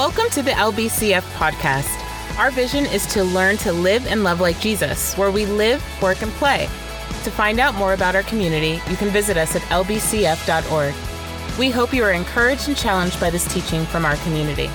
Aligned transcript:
Welcome 0.00 0.30
to 0.30 0.42
the 0.42 0.52
LBCF 0.52 1.20
podcast. 1.34 2.38
Our 2.38 2.50
vision 2.50 2.86
is 2.86 3.04
to 3.08 3.22
learn 3.22 3.58
to 3.58 3.70
live 3.70 4.06
and 4.06 4.24
love 4.24 4.40
like 4.40 4.58
Jesus, 4.58 5.14
where 5.18 5.30
we 5.30 5.44
live, 5.44 5.84
work, 6.00 6.22
and 6.22 6.32
play. 6.32 6.70
To 7.24 7.30
find 7.30 7.60
out 7.60 7.74
more 7.74 7.92
about 7.92 8.16
our 8.16 8.22
community, 8.22 8.80
you 8.88 8.96
can 8.96 9.10
visit 9.10 9.36
us 9.36 9.54
at 9.54 9.60
lbcf.org. 9.60 10.94
We 11.58 11.68
hope 11.68 11.92
you 11.92 12.02
are 12.02 12.12
encouraged 12.12 12.66
and 12.68 12.76
challenged 12.78 13.20
by 13.20 13.28
this 13.28 13.44
teaching 13.52 13.84
from 13.84 14.06
our 14.06 14.16
community. 14.16 14.70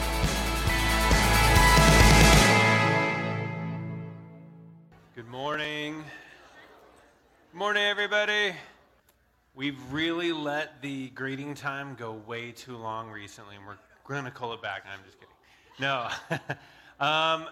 Good 5.16 5.28
morning. 5.28 6.04
Good 7.52 7.57
morning, 7.57 7.84
everybody. 7.84 8.54
We've 9.55 9.82
really 9.92 10.34
let 10.34 10.84
the 10.84 11.10
greeting 11.10 11.55
time 11.55 11.96
go 11.96 12.14
way 12.28 12.52
too 12.52 12.78
long 12.78 13.10
recently, 13.10 13.55
and 13.55 13.66
we're 13.66 13.78
going 14.08 14.26
to 14.26 14.32
call 14.32 14.54
it 14.54 14.62
back. 14.62 14.86
I'm 14.91 15.00
just 15.04 15.18
kidding. 15.20 15.34
No. 15.80 16.08
um, 17.05 17.48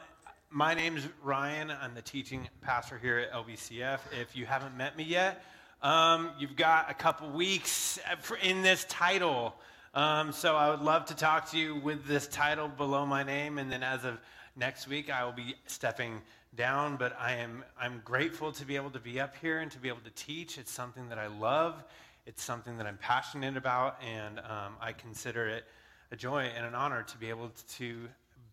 my 0.51 0.75
name's 0.75 1.07
Ryan. 1.23 1.71
I'm 1.71 1.95
the 1.95 2.01
teaching 2.01 2.47
pastor 2.61 2.99
here 2.99 3.17
at 3.17 3.31
LBCF. 3.33 3.99
If 4.21 4.35
you 4.35 4.45
haven't 4.45 4.77
met 4.77 4.95
me 4.95 5.03
yet, 5.03 5.43
um, 5.81 6.29
you've 6.37 6.55
got 6.55 6.91
a 6.91 6.93
couple 6.93 7.29
weeks 7.31 7.99
in 8.43 8.61
this 8.61 8.85
title. 8.87 9.55
Um, 9.95 10.31
so 10.31 10.55
I 10.55 10.69
would 10.69 10.81
love 10.81 11.05
to 11.05 11.15
talk 11.15 11.49
to 11.51 11.57
you 11.57 11.75
with 11.77 12.05
this 12.05 12.27
title 12.27 12.67
below 12.67 13.05
my 13.05 13.23
name, 13.23 13.57
and 13.57 13.71
then 13.71 13.81
as 13.81 14.05
of 14.05 14.19
next 14.55 14.87
week, 14.87 15.09
I 15.09 15.25
will 15.25 15.31
be 15.31 15.55
stepping 15.65 16.21
down. 16.55 16.97
But 16.97 17.17
I 17.19 17.33
am 17.33 17.63
I'm 17.79 18.01
grateful 18.05 18.51
to 18.51 18.65
be 18.65 18.75
able 18.75 18.91
to 18.91 18.99
be 18.99 19.19
up 19.19 19.35
here 19.37 19.59
and 19.59 19.71
to 19.71 19.79
be 19.79 19.87
able 19.87 20.01
to 20.01 20.11
teach. 20.11 20.59
It's 20.59 20.71
something 20.71 21.09
that 21.09 21.17
I 21.17 21.27
love. 21.27 21.83
It's 22.27 22.43
something 22.43 22.77
that 22.77 22.85
I'm 22.85 22.97
passionate 22.97 23.57
about, 23.57 23.99
and 24.03 24.37
um, 24.39 24.75
I 24.79 24.93
consider 24.93 25.47
it 25.47 25.65
a 26.13 26.15
joy 26.15 26.47
and 26.55 26.63
an 26.63 26.75
honor 26.75 27.01
to 27.01 27.17
be 27.17 27.27
able 27.27 27.49
to 27.67 28.07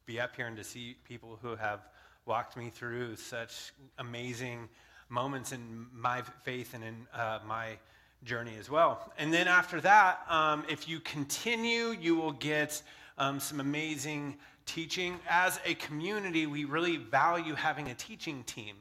be 0.07 0.19
up 0.19 0.35
here 0.35 0.47
and 0.47 0.57
to 0.57 0.65
see 0.65 0.97
people 1.05 1.39
who 1.43 1.55
have 1.55 1.81
walked 2.25 2.57
me 2.57 2.71
through 2.71 3.15
such 3.17 3.75
amazing 3.99 4.67
moments 5.11 5.53
in 5.53 5.87
my 5.93 6.23
faith 6.43 6.73
and 6.73 6.83
in 6.83 7.07
uh, 7.13 7.39
my 7.47 7.77
journey 8.25 8.55
as 8.59 8.71
well. 8.71 9.13
And 9.19 9.31
then 9.31 9.47
after 9.47 9.79
that, 9.83 10.21
um, 10.31 10.65
if 10.71 10.89
you 10.89 11.01
continue, 11.01 11.95
you 12.01 12.17
will 12.17 12.33
get 12.33 12.83
um, 13.19 13.39
some 13.39 13.61
amazing 13.61 14.39
teaching. 14.65 15.19
As 15.29 15.61
a 15.67 15.75
community, 15.75 16.47
we 16.47 16.65
really 16.65 16.97
value 16.97 17.55
having 17.55 17.89
a 17.89 17.95
teaching 17.95 18.43
team. 18.45 18.75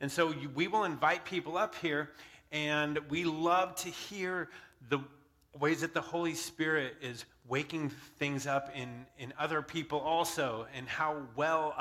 And 0.00 0.10
so 0.10 0.30
you, 0.30 0.48
we 0.54 0.66
will 0.66 0.84
invite 0.84 1.26
people 1.26 1.58
up 1.58 1.74
here, 1.74 2.12
and 2.52 2.98
we 3.10 3.24
love 3.24 3.74
to 3.76 3.90
hear 3.90 4.48
the 4.88 5.00
ways 5.58 5.80
that 5.82 5.94
the 5.94 6.00
Holy 6.00 6.34
Spirit 6.34 6.94
is 7.00 7.24
waking 7.48 7.90
things 8.18 8.46
up 8.46 8.70
in, 8.74 9.06
in 9.18 9.32
other 9.38 9.62
people 9.62 10.00
also, 10.00 10.66
and 10.74 10.88
how 10.88 11.16
well 11.36 11.74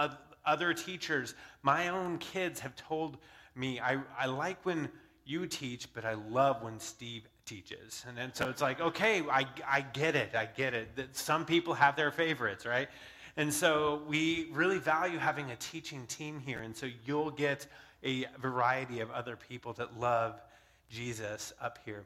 other 0.45 0.73
teachers, 0.73 1.35
my 1.61 1.89
own 1.89 2.17
kids, 2.17 2.59
have 2.59 2.75
told 2.75 3.17
me, 3.55 3.79
I, 3.79 3.99
I 4.17 4.25
like 4.25 4.65
when 4.65 4.89
you 5.25 5.47
teach, 5.47 5.87
but 5.93 6.05
I 6.05 6.13
love 6.13 6.61
when 6.63 6.79
Steve 6.79 7.23
teaches. 7.45 8.03
And 8.07 8.17
then 8.17 8.33
so 8.33 8.49
it's 8.49 8.61
like, 8.61 8.81
okay, 8.81 9.21
I, 9.29 9.45
I 9.67 9.81
get 9.81 10.15
it, 10.15 10.35
I 10.35 10.45
get 10.45 10.73
it. 10.73 10.95
That 10.95 11.15
some 11.15 11.45
people 11.45 11.73
have 11.73 11.95
their 11.95 12.11
favorites, 12.11 12.65
right? 12.65 12.89
And 13.37 13.51
so 13.53 14.01
we 14.07 14.49
really 14.51 14.77
value 14.77 15.17
having 15.17 15.49
a 15.51 15.55
teaching 15.55 16.05
team 16.07 16.39
here. 16.39 16.59
And 16.59 16.75
so 16.75 16.87
you'll 17.05 17.31
get 17.31 17.67
a 18.03 18.25
variety 18.39 18.99
of 18.99 19.09
other 19.11 19.35
people 19.35 19.73
that 19.73 19.99
love 19.99 20.41
Jesus 20.89 21.53
up 21.61 21.79
here 21.85 22.03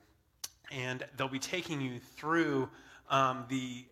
and 0.71 1.05
they'll 1.15 1.27
be 1.27 1.39
taking 1.39 1.81
you 1.81 1.99
through 2.15 2.69
um, 3.09 3.45
the 3.49 3.85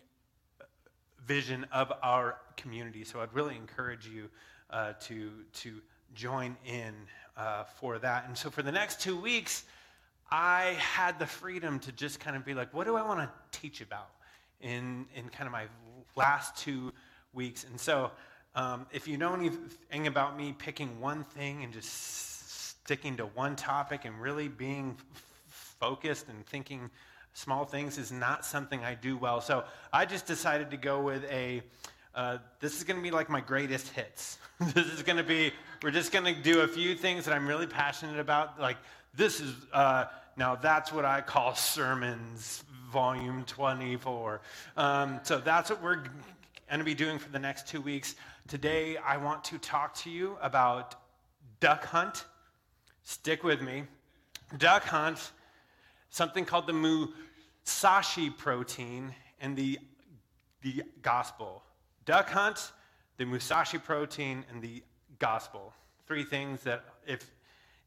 vision 1.26 1.66
of 1.72 1.92
our 2.02 2.36
community. 2.56 3.04
So 3.04 3.20
I'd 3.20 3.32
really 3.34 3.56
encourage 3.56 4.06
you 4.06 4.28
uh, 4.70 4.92
to, 5.00 5.30
to 5.54 5.80
join 6.14 6.56
in 6.64 6.94
uh, 7.36 7.64
for 7.64 7.98
that. 7.98 8.26
And 8.26 8.36
so 8.36 8.50
for 8.50 8.62
the 8.62 8.72
next 8.72 9.00
two 9.00 9.20
weeks, 9.20 9.64
I 10.30 10.76
had 10.78 11.18
the 11.18 11.26
freedom 11.26 11.78
to 11.80 11.92
just 11.92 12.20
kind 12.20 12.36
of 12.36 12.44
be 12.44 12.54
like, 12.54 12.72
what 12.74 12.86
do 12.86 12.96
I 12.96 13.02
want 13.02 13.20
to 13.20 13.58
teach 13.58 13.80
about 13.80 14.10
in, 14.60 15.06
in 15.14 15.28
kind 15.28 15.46
of 15.46 15.52
my 15.52 15.64
last 16.16 16.56
two 16.56 16.92
weeks? 17.32 17.64
And 17.64 17.78
so 17.78 18.10
um, 18.54 18.86
if 18.92 19.06
you 19.06 19.16
know 19.16 19.34
anything 19.34 20.06
about 20.06 20.36
me 20.36 20.54
picking 20.56 21.00
one 21.00 21.24
thing 21.24 21.62
and 21.62 21.72
just 21.72 21.90
sticking 22.84 23.16
to 23.16 23.26
one 23.26 23.56
topic 23.56 24.04
and 24.04 24.20
really 24.20 24.48
being 24.48 24.96
focused 25.78 26.28
and 26.28 26.44
thinking 26.46 26.90
small 27.32 27.64
things 27.64 27.98
is 27.98 28.10
not 28.10 28.44
something 28.44 28.82
I 28.82 28.94
do 28.94 29.16
well. 29.16 29.40
So 29.40 29.64
I 29.92 30.06
just 30.06 30.26
decided 30.26 30.70
to 30.70 30.76
go 30.76 31.00
with 31.02 31.24
a 31.30 31.62
uh, 32.16 32.38
this 32.60 32.78
is 32.78 32.84
going 32.84 32.96
to 32.96 33.02
be 33.02 33.10
like 33.10 33.28
my 33.28 33.42
greatest 33.42 33.88
hits. 33.88 34.38
this 34.72 34.86
is 34.86 35.02
going 35.02 35.18
to 35.18 35.22
be, 35.22 35.52
we're 35.82 35.90
just 35.90 36.12
going 36.12 36.24
to 36.24 36.42
do 36.42 36.60
a 36.60 36.68
few 36.68 36.94
things 36.94 37.26
that 37.26 37.34
I'm 37.34 37.46
really 37.46 37.66
passionate 37.66 38.18
about. 38.18 38.58
Like, 38.58 38.78
this 39.14 39.38
is, 39.38 39.54
uh, 39.70 40.06
now 40.34 40.56
that's 40.56 40.90
what 40.90 41.04
I 41.04 41.20
call 41.20 41.54
sermons, 41.54 42.64
volume 42.90 43.44
24. 43.44 44.40
Um, 44.78 45.20
so 45.24 45.36
that's 45.38 45.68
what 45.68 45.82
we're 45.82 45.96
going 45.96 46.78
to 46.78 46.84
be 46.84 46.94
doing 46.94 47.18
for 47.18 47.28
the 47.28 47.38
next 47.38 47.68
two 47.68 47.82
weeks. 47.82 48.14
Today, 48.48 48.96
I 48.96 49.18
want 49.18 49.44
to 49.44 49.58
talk 49.58 49.94
to 49.96 50.10
you 50.10 50.38
about 50.40 50.94
duck 51.60 51.84
hunt. 51.84 52.24
Stick 53.02 53.44
with 53.44 53.60
me. 53.60 53.84
Duck 54.56 54.84
hunt 54.84 55.32
something 56.10 56.44
called 56.44 56.66
the 56.66 57.08
Musashi 57.64 58.30
protein 58.30 59.14
and 59.40 59.56
the, 59.56 59.78
the 60.62 60.82
gospel. 61.02 61.62
Duck 62.04 62.28
hunt, 62.30 62.72
the 63.16 63.24
Musashi 63.24 63.78
protein, 63.78 64.44
and 64.50 64.62
the 64.62 64.82
gospel. 65.18 65.72
Three 66.06 66.24
things 66.24 66.62
that 66.62 66.84
if, 67.06 67.30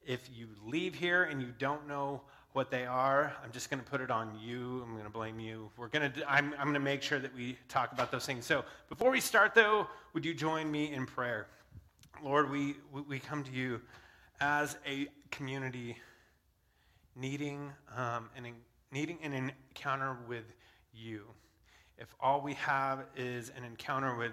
if 0.06 0.30
you 0.34 0.48
leave 0.66 0.96
here 0.96 1.24
and 1.24 1.42
you 1.42 1.54
don't 1.58 1.88
know 1.88 2.22
what 2.54 2.72
they 2.72 2.86
are, 2.86 3.34
I'm 3.44 3.52
just 3.52 3.70
going 3.70 3.82
to 3.82 3.90
put 3.90 4.02
it 4.02 4.10
on 4.10 4.38
you. 4.42 4.82
I'm 4.84 4.94
going 4.94 5.04
to 5.04 5.10
blame 5.10 5.40
you. 5.40 5.70
We're 5.78 5.88
going 5.88 6.12
to, 6.12 6.32
I'm, 6.32 6.54
I'm 6.54 6.64
going 6.64 6.74
to 6.74 6.80
make 6.80 7.02
sure 7.02 7.20
that 7.20 7.34
we 7.36 7.58
talk 7.68 7.92
about 7.92 8.12
those 8.12 8.26
things. 8.26 8.46
So 8.46 8.66
before 8.90 9.12
we 9.12 9.22
start, 9.22 9.54
though, 9.54 9.88
would 10.14 10.26
you 10.26 10.34
join 10.34 10.70
me 10.70 10.92
in 10.92 11.06
prayer? 11.06 11.48
Lord, 12.24 12.50
we, 12.50 12.76
we 13.08 13.20
come 13.20 13.44
to 13.44 13.52
you 13.52 13.80
as 14.42 14.78
a 14.86 15.08
community 15.32 15.96
needing, 17.20 17.72
um, 17.96 18.30
an, 18.36 18.46
needing 18.92 19.20
an 19.24 19.34
encounter 19.34 20.18
with 20.28 20.46
you. 20.94 21.24
If 21.98 22.14
all 22.20 22.42
we 22.42 22.54
have 22.56 23.06
is 23.16 23.52
an 23.58 23.64
encounter 23.64 24.16
with 24.16 24.32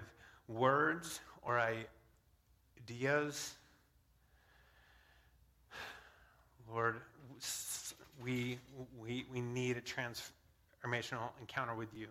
words 0.49 1.21
or 1.43 1.61
ideas, 2.89 3.55
Lord, 6.71 6.97
we, 8.23 8.59
we, 8.99 9.25
we 9.33 9.41
need 9.41 9.77
a 9.77 9.81
transformational 9.81 11.31
encounter 11.41 11.75
with 11.75 11.89
you 11.95 12.07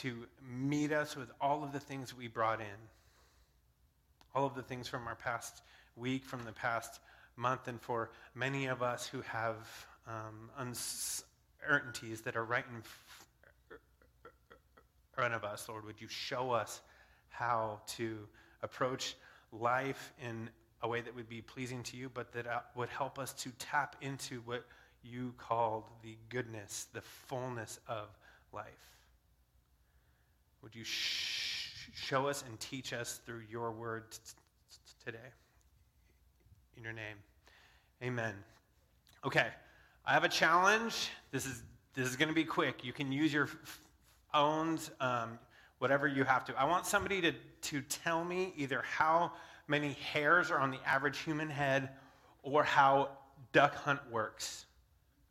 to 0.00 0.26
meet 0.48 0.92
us 0.92 1.16
with 1.16 1.30
all 1.40 1.62
of 1.62 1.72
the 1.72 1.80
things 1.80 2.16
we 2.16 2.28
brought 2.28 2.60
in, 2.60 2.66
all 4.34 4.46
of 4.46 4.54
the 4.54 4.62
things 4.62 4.88
from 4.88 5.06
our 5.06 5.14
past 5.14 5.62
week, 5.96 6.24
from 6.24 6.44
the 6.44 6.52
past 6.52 7.00
month, 7.36 7.68
and 7.68 7.80
for 7.80 8.10
many 8.34 8.66
of 8.66 8.82
us 8.82 9.06
who 9.06 9.20
have 9.22 9.56
um, 10.06 10.50
uncertainties 10.58 12.22
that 12.22 12.36
are 12.36 12.44
right 12.44 12.64
in 12.74 12.82
front 15.12 15.34
of 15.34 15.44
us, 15.44 15.68
Lord, 15.68 15.84
would 15.84 16.00
you 16.00 16.08
show 16.08 16.50
us 16.50 16.80
how 17.28 17.80
to 17.88 18.18
approach 18.62 19.16
life 19.52 20.12
in 20.22 20.48
a 20.82 20.88
way 20.88 21.00
that 21.00 21.14
would 21.14 21.28
be 21.28 21.40
pleasing 21.40 21.82
to 21.84 21.96
you, 21.96 22.10
but 22.12 22.32
that 22.32 22.46
uh, 22.46 22.60
would 22.74 22.88
help 22.88 23.18
us 23.18 23.32
to 23.34 23.50
tap 23.58 23.96
into 24.00 24.40
what 24.44 24.64
you 25.02 25.34
called 25.38 25.84
the 26.02 26.16
goodness, 26.28 26.86
the 26.92 27.00
fullness 27.00 27.78
of 27.88 28.08
life. 28.52 28.66
Would 30.62 30.74
you 30.74 30.84
sh- 30.84 31.90
show 31.94 32.28
us 32.28 32.44
and 32.46 32.58
teach 32.60 32.92
us 32.92 33.20
through 33.26 33.42
your 33.50 33.72
word 33.72 34.10
t- 34.10 34.18
t- 34.70 35.04
today? 35.04 35.18
In 36.76 36.82
your 36.82 36.92
name. 36.92 37.16
Amen. 38.02 38.34
Okay, 39.24 39.48
I 40.04 40.12
have 40.12 40.24
a 40.24 40.28
challenge. 40.28 41.10
This 41.30 41.46
is 41.46 41.62
this 41.94 42.08
is 42.08 42.16
going 42.16 42.28
to 42.28 42.34
be 42.34 42.44
quick. 42.44 42.84
You 42.84 42.92
can 42.92 43.12
use 43.12 43.32
your 43.32 43.48
phones, 44.32 44.90
um, 45.00 45.38
whatever 45.78 46.08
you 46.08 46.24
have 46.24 46.44
to. 46.46 46.60
I 46.60 46.64
want 46.64 46.86
somebody 46.86 47.20
to 47.20 47.32
to 47.62 47.80
tell 47.82 48.24
me 48.24 48.52
either 48.56 48.82
how 48.82 49.32
many 49.68 49.92
hairs 50.12 50.50
are 50.50 50.58
on 50.58 50.70
the 50.70 50.80
average 50.86 51.18
human 51.18 51.48
head, 51.48 51.90
or 52.42 52.64
how 52.64 53.10
duck 53.52 53.74
hunt 53.74 54.00
works. 54.10 54.66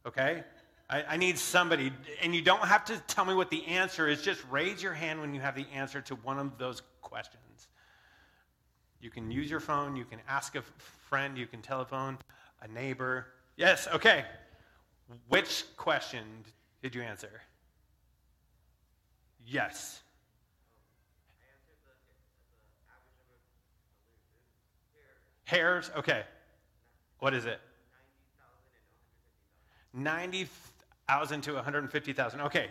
Okay. 0.05 0.43
I, 0.89 1.03
I 1.09 1.17
need 1.17 1.37
somebody, 1.37 1.91
and 2.21 2.35
you 2.35 2.41
don't 2.41 2.65
have 2.65 2.83
to 2.85 2.99
tell 3.07 3.23
me 3.23 3.33
what 3.33 3.49
the 3.49 3.65
answer 3.65 4.09
is. 4.09 4.21
Just 4.21 4.43
raise 4.51 4.83
your 4.83 4.93
hand 4.93 5.21
when 5.21 5.33
you 5.33 5.39
have 5.39 5.55
the 5.55 5.65
answer 5.73 6.01
to 6.01 6.15
one 6.15 6.37
of 6.37 6.57
those 6.57 6.81
questions. 7.01 7.69
You 8.99 9.09
can 9.09 9.31
use 9.31 9.49
your 9.49 9.61
phone, 9.61 9.95
you 9.95 10.05
can 10.05 10.19
ask 10.27 10.55
a 10.55 10.63
friend 11.11 11.37
you 11.37 11.45
can 11.45 11.61
telephone, 11.61 12.17
a 12.61 12.67
neighbor. 12.69 13.27
Yes, 13.57 13.85
okay. 13.93 14.23
Which 15.27 15.65
question 15.75 16.23
did 16.81 16.95
you 16.95 17.01
answer? 17.01 17.41
Yes. 19.45 19.99
Hairs, 25.43 25.91
okay. 25.97 26.23
What 27.19 27.33
is 27.33 27.45
it? 27.45 27.59
90,000 29.93 31.41
to 31.41 31.55
150,000. 31.55 32.39
Okay, 32.39 32.67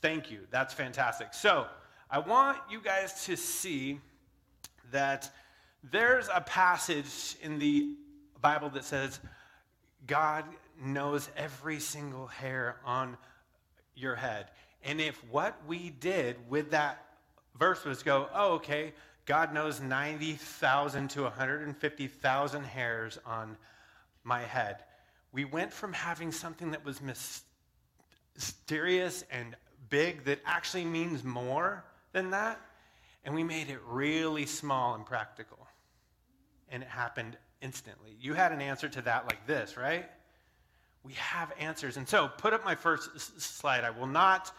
thank 0.00 0.30
you. 0.30 0.38
That's 0.52 0.72
fantastic. 0.72 1.34
So 1.34 1.66
I 2.08 2.20
want 2.20 2.58
you 2.70 2.80
guys 2.80 3.24
to 3.24 3.36
see 3.36 3.98
that 4.92 5.28
there's 5.90 6.28
a 6.32 6.40
passage 6.40 7.36
in 7.42 7.58
the 7.58 7.94
Bible 8.40 8.70
that 8.70 8.84
says 8.84 9.20
God 10.06 10.44
knows 10.82 11.28
every 11.36 11.80
single 11.80 12.26
hair 12.26 12.76
on 12.84 13.16
your 13.94 14.16
head. 14.16 14.46
And 14.84 15.00
if 15.00 15.16
what 15.30 15.56
we 15.66 15.90
did 15.90 16.36
with 16.48 16.70
that 16.72 17.04
verse 17.58 17.84
was 17.84 18.02
go, 18.02 18.28
oh, 18.34 18.54
okay, 18.54 18.92
God 19.26 19.54
knows 19.54 19.80
90,000 19.80 21.08
to 21.10 21.22
150,000 21.22 22.64
hairs 22.64 23.18
on 23.24 23.56
my 24.24 24.42
head. 24.42 24.78
We 25.32 25.44
went 25.44 25.72
from 25.72 25.92
having 25.92 26.32
something 26.32 26.72
that 26.72 26.84
was 26.84 27.00
mysterious 28.36 29.24
and 29.30 29.56
big 29.88 30.24
that 30.24 30.40
actually 30.44 30.84
means 30.84 31.22
more 31.22 31.84
than 32.12 32.30
that, 32.30 32.60
and 33.24 33.34
we 33.34 33.44
made 33.44 33.70
it 33.70 33.80
really 33.86 34.46
small 34.46 34.94
and 34.94 35.06
practical. 35.06 35.61
And 36.72 36.82
it 36.82 36.88
happened 36.88 37.36
instantly. 37.60 38.16
You 38.20 38.34
had 38.34 38.50
an 38.50 38.60
answer 38.60 38.88
to 38.88 39.02
that 39.02 39.26
like 39.26 39.46
this, 39.46 39.76
right? 39.76 40.06
We 41.04 41.12
have 41.12 41.52
answers. 41.60 41.96
And 41.96 42.08
so, 42.08 42.28
put 42.38 42.52
up 42.52 42.64
my 42.64 42.74
first 42.74 43.40
slide. 43.40 43.84
I 43.84 43.90
will 43.90 44.06
not 44.08 44.52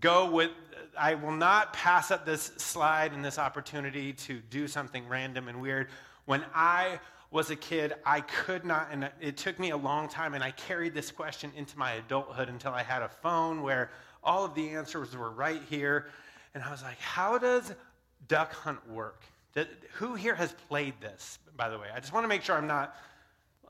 go 0.00 0.30
with, 0.30 0.50
I 0.98 1.14
will 1.14 1.32
not 1.32 1.72
pass 1.72 2.10
up 2.10 2.26
this 2.26 2.52
slide 2.56 3.12
and 3.12 3.24
this 3.24 3.38
opportunity 3.38 4.12
to 4.12 4.40
do 4.50 4.66
something 4.68 5.08
random 5.08 5.48
and 5.48 5.60
weird. 5.60 5.88
When 6.26 6.44
I 6.54 7.00
was 7.30 7.50
a 7.50 7.56
kid, 7.56 7.94
I 8.04 8.20
could 8.20 8.64
not, 8.64 8.88
and 8.92 9.10
it 9.20 9.36
took 9.36 9.58
me 9.58 9.70
a 9.70 9.76
long 9.76 10.08
time, 10.08 10.34
and 10.34 10.42
I 10.42 10.52
carried 10.52 10.94
this 10.94 11.10
question 11.10 11.50
into 11.56 11.78
my 11.78 11.94
adulthood 11.94 12.48
until 12.48 12.72
I 12.72 12.82
had 12.82 13.02
a 13.02 13.08
phone 13.08 13.62
where 13.62 13.90
all 14.22 14.44
of 14.44 14.54
the 14.54 14.70
answers 14.70 15.16
were 15.16 15.30
right 15.30 15.60
here. 15.68 16.06
And 16.54 16.62
I 16.62 16.70
was 16.70 16.82
like, 16.82 16.98
how 17.00 17.38
does 17.38 17.74
duck 18.28 18.52
hunt 18.52 18.88
work? 18.88 19.22
Who 19.94 20.14
here 20.14 20.34
has 20.34 20.52
played 20.68 20.94
this, 21.00 21.38
by 21.56 21.68
the 21.68 21.78
way? 21.78 21.88
I 21.94 22.00
just 22.00 22.12
want 22.12 22.24
to 22.24 22.28
make 22.28 22.42
sure 22.42 22.56
I'm 22.56 22.66
not, 22.66 22.96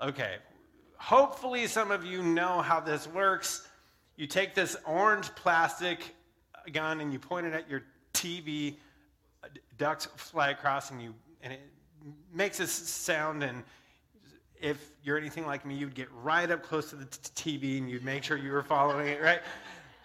okay. 0.03 0.37
Hopefully, 0.97 1.67
some 1.67 1.91
of 1.91 2.05
you 2.05 2.23
know 2.23 2.63
how 2.63 2.81
this 2.81 3.07
works. 3.07 3.67
You 4.17 4.27
take 4.27 4.55
this 4.55 4.77
orange 4.87 5.35
plastic 5.35 6.15
gun 6.73 7.01
and 7.01 7.13
you 7.13 7.19
point 7.19 7.47
it 7.47 7.53
at 7.53 7.69
your 7.69 7.83
TV, 8.13 8.77
uh, 9.43 9.49
ducks 9.77 10.07
fly 10.17 10.51
across, 10.51 10.91
and, 10.91 11.03
you, 11.03 11.15
and 11.43 11.53
it 11.53 11.61
makes 12.33 12.61
a 12.61 12.67
sound. 12.67 13.43
And 13.43 13.63
if 14.61 14.93
you're 15.03 15.19
anything 15.19 15.47
like 15.47 15.67
me, 15.67 15.75
you'd 15.75 15.95
get 15.95 16.09
right 16.23 16.51
up 16.51 16.63
close 16.63 16.91
to 16.91 16.97
the 16.97 17.07
t- 17.07 17.59
TV 17.59 17.79
and 17.79 17.91
you'd 17.91 18.05
make 18.05 18.23
sure 18.23 18.37
you 18.37 18.53
were 18.53 18.63
following 18.63 19.09
it, 19.09 19.21
right? 19.21 19.41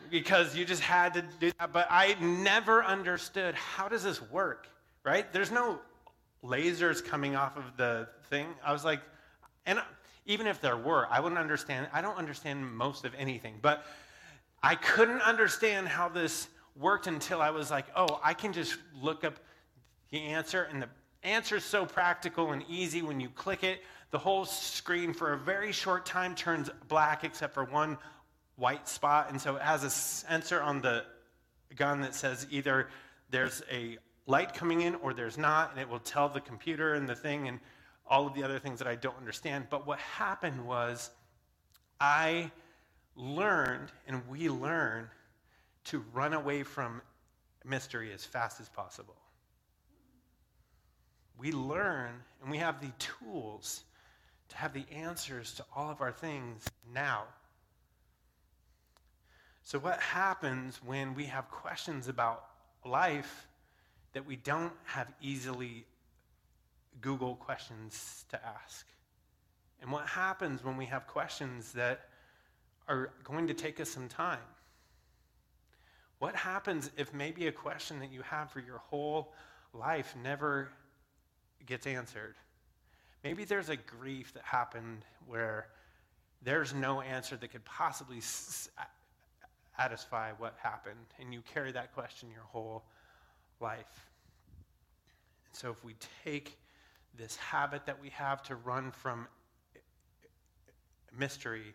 because 0.10 0.56
you 0.56 0.66
just 0.66 0.82
had 0.82 1.14
to 1.14 1.24
do 1.40 1.52
that. 1.60 1.72
But 1.72 1.88
I 1.90 2.16
never 2.20 2.84
understood 2.84 3.56
how 3.56 3.88
does 3.88 4.04
this 4.04 4.22
work, 4.32 4.68
right? 5.04 5.32
There's 5.32 5.52
no 5.52 5.80
lasers 6.44 7.04
coming 7.04 7.36
off 7.36 7.58
of 7.58 7.64
the 7.78 8.08
thing. 8.30 8.48
I 8.64 8.72
was 8.72 8.86
like, 8.86 9.02
and 9.66 9.82
even 10.26 10.48
if 10.48 10.62
there 10.62 10.78
were, 10.78 11.08
I 11.10 11.20
wouldn't 11.20 11.40
understand. 11.40 11.88
I 11.94 12.02
don't 12.02 12.18
understand 12.18 12.76
most 12.76 13.06
of 13.06 13.14
anything, 13.18 13.56
but 13.62 13.86
I 14.62 14.76
couldn't 14.76 15.22
understand 15.22 15.88
how 15.88 16.10
this 16.10 16.48
worked 16.76 17.08
until 17.08 17.42
I 17.42 17.50
was 17.50 17.72
like, 17.72 17.86
oh, 17.96 18.20
I 18.24 18.34
can 18.34 18.54
just 18.54 18.78
look 19.02 19.24
up 19.24 19.36
the 20.12 20.22
answer, 20.22 20.64
and 20.72 20.82
the 20.82 20.90
answer 21.24 21.58
is 21.58 21.64
so 21.64 21.86
practical 21.86 22.52
and 22.52 22.64
easy 22.70 23.02
when 23.02 23.20
you 23.20 23.30
click 23.30 23.64
it. 23.64 23.82
The 24.12 24.18
whole 24.18 24.46
screen 24.46 25.14
for 25.14 25.34
a 25.34 25.38
very 25.38 25.72
short 25.72 26.06
time 26.06 26.34
turns 26.34 26.70
black 26.88 27.24
except 27.24 27.54
for 27.54 27.64
one 27.66 27.98
white 28.56 28.88
spot. 28.88 29.30
And 29.30 29.40
so 29.40 29.56
it 29.56 29.62
has 29.62 29.84
a 29.84 29.90
sensor 29.90 30.62
on 30.62 30.82
the 30.82 31.04
gun 31.76 32.02
that 32.02 32.16
says 32.16 32.48
either 32.50 32.90
there's 33.30 33.62
a 33.72 33.98
light 34.30 34.54
coming 34.54 34.82
in 34.82 34.94
or 34.96 35.14
there's 35.14 35.38
not, 35.38 35.72
and 35.72 35.80
it 35.80 35.90
will 35.90 36.00
tell 36.00 36.30
the 36.30 36.40
computer 36.40 36.94
and 36.94 37.10
the 37.10 37.16
thing 37.16 37.48
and 37.48 37.60
all 38.08 38.28
of 38.28 38.34
the 38.36 38.44
other 38.44 38.60
things 38.60 38.78
that 38.78 38.88
I 38.88 38.96
don't 38.96 39.18
understand. 39.18 39.66
But 39.70 39.88
what 39.88 39.98
happened 40.00 40.66
was 40.66 41.10
I 42.00 42.52
learned, 43.16 43.90
and 44.08 44.22
we 44.30 44.48
learned, 44.48 45.08
to 45.86 46.06
run 46.14 46.34
away 46.34 46.62
from 46.62 47.02
mystery 47.66 48.14
as 48.14 48.24
fast 48.24 48.62
as 48.62 48.70
possible. 48.70 49.16
We 51.40 51.52
learn 51.52 52.12
and 52.42 52.52
we 52.52 52.58
have 52.58 52.82
the 52.82 52.92
tools 53.00 53.84
to 54.50 54.58
have 54.58 54.74
the 54.74 54.86
answers 54.92 55.54
to 55.56 55.66
all 55.76 55.90
of 55.90 56.02
our 56.02 56.12
things 56.12 56.68
now. 56.94 57.24
So, 59.64 59.80
what 59.80 60.00
happens 60.00 60.80
when 60.84 61.16
we 61.16 61.26
have 61.26 61.50
questions 61.50 62.08
about 62.08 62.46
life 62.86 63.48
that 64.14 64.26
we 64.26 64.36
don't 64.36 64.74
have 64.84 65.08
easily 65.22 65.86
Google 67.02 67.36
questions 67.36 68.26
to 68.30 68.40
ask? 68.46 68.88
And 69.82 69.92
what 69.92 70.06
happens 70.08 70.64
when 70.64 70.78
we 70.78 70.86
have 70.86 71.08
questions 71.08 71.72
that 71.74 72.10
are 72.88 73.12
going 73.24 73.48
to 73.48 73.54
take 73.54 73.80
us 73.80 73.90
some 73.90 74.08
time? 74.08 74.40
What 76.20 76.36
happens 76.36 76.92
if 76.98 77.14
maybe 77.14 77.48
a 77.48 77.52
question 77.52 78.00
that 78.00 78.12
you 78.12 78.22
have 78.24 78.52
for 78.52 78.60
your 78.60 78.80
whole 78.80 79.34
life 79.74 80.16
never 80.22 80.70
gets 81.66 81.88
answered? 81.88 82.36
Maybe 83.24 83.46
there's 83.46 83.70
a 83.70 83.78
grief 83.78 84.34
that 84.34 84.44
happened 84.44 85.06
where 85.28 85.68
there's 86.42 86.74
no 86.74 87.02
answer 87.02 87.38
that 87.38 87.52
could 87.52 87.64
possibly 87.66 88.20
satisfy 89.78 90.32
what 90.38 90.56
happened, 90.62 91.06
and 91.20 91.34
you 91.34 91.42
carry 91.54 91.72
that 91.72 91.94
question 91.94 92.30
your 92.32 92.44
whole 92.44 92.84
life. 93.62 94.08
And 95.48 95.56
so, 95.56 95.70
if 95.70 95.84
we 95.84 95.96
take 96.24 96.58
this 97.18 97.36
habit 97.36 97.86
that 97.86 98.02
we 98.02 98.10
have 98.10 98.42
to 98.44 98.56
run 98.56 98.92
from 98.92 99.28
mystery, 101.18 101.74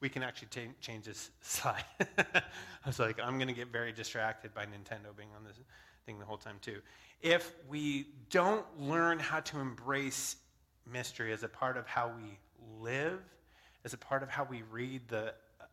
we 0.00 0.08
can 0.08 0.22
actually 0.22 0.48
t- 0.48 0.74
change 0.80 1.04
this 1.04 1.30
slide. 1.40 1.84
I 2.18 2.42
was 2.86 2.98
like, 2.98 3.18
I'm 3.22 3.36
going 3.38 3.48
to 3.48 3.54
get 3.54 3.68
very 3.68 3.92
distracted 3.92 4.52
by 4.54 4.64
Nintendo 4.64 5.16
being 5.16 5.28
on 5.36 5.44
this 5.44 5.56
thing 6.04 6.18
the 6.18 6.24
whole 6.24 6.36
time, 6.36 6.56
too. 6.60 6.80
If 7.20 7.54
we 7.68 8.06
don't 8.30 8.66
learn 8.78 9.20
how 9.20 9.40
to 9.40 9.60
embrace 9.60 10.36
mystery 10.90 11.32
as 11.32 11.44
a 11.44 11.48
part 11.48 11.76
of 11.76 11.86
how 11.86 12.10
we 12.16 12.38
live, 12.80 13.20
as 13.84 13.94
a 13.94 13.98
part 13.98 14.22
of 14.22 14.28
how 14.28 14.44
we 14.44 14.62
read 14.70 15.02
the 15.08 15.28
uh, 15.60 15.64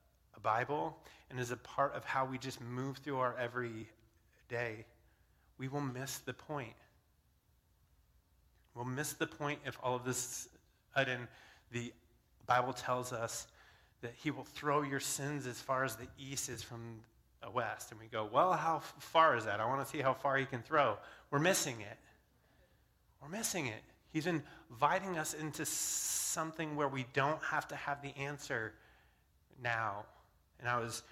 Bible, 0.43 0.97
and 1.31 1.39
as 1.39 1.51
a 1.51 1.57
part 1.57 1.95
of 1.95 2.05
how 2.05 2.25
we 2.25 2.38
just 2.38 2.62
move 2.62 2.97
through 2.97 3.17
our 3.17 3.35
everyday, 3.38 4.85
we 5.59 5.67
will 5.67 5.81
miss 5.81 6.19
the 6.19 6.33
point. 6.33 6.73
We'll 8.73 8.85
miss 8.85 9.13
the 9.13 9.27
point 9.27 9.59
if 9.65 9.77
all 9.83 9.95
of 9.95 10.05
this 10.05 10.47
sudden 10.95 11.27
the 11.71 11.91
Bible 12.47 12.73
tells 12.73 13.11
us 13.13 13.45
that 14.01 14.13
He 14.15 14.31
will 14.31 14.45
throw 14.45 14.81
your 14.81 15.01
sins 15.01 15.45
as 15.45 15.59
far 15.59 15.83
as 15.83 15.97
the 15.97 16.07
east 16.17 16.49
is 16.49 16.63
from 16.63 17.01
the 17.43 17.49
west. 17.51 17.91
And 17.91 17.99
we 17.99 18.07
go, 18.07 18.27
well, 18.31 18.53
how 18.53 18.79
far 18.79 19.35
is 19.35 19.45
that? 19.45 19.59
I 19.59 19.65
want 19.65 19.85
to 19.85 19.91
see 19.91 20.01
how 20.01 20.13
far 20.13 20.37
He 20.37 20.45
can 20.45 20.61
throw. 20.61 20.97
We're 21.29 21.39
missing 21.39 21.81
it. 21.81 21.97
We're 23.21 23.29
missing 23.29 23.67
it. 23.67 23.81
He's 24.13 24.27
inviting 24.27 25.17
us 25.17 25.33
into 25.33 25.65
something 25.65 26.75
where 26.75 26.87
we 26.87 27.05
don't 27.13 27.43
have 27.43 27.67
to 27.67 27.75
have 27.75 28.01
the 28.01 28.15
answer 28.17 28.73
now. 29.61 30.05
And 30.59 30.69
I 30.69 30.79
was 30.79 31.03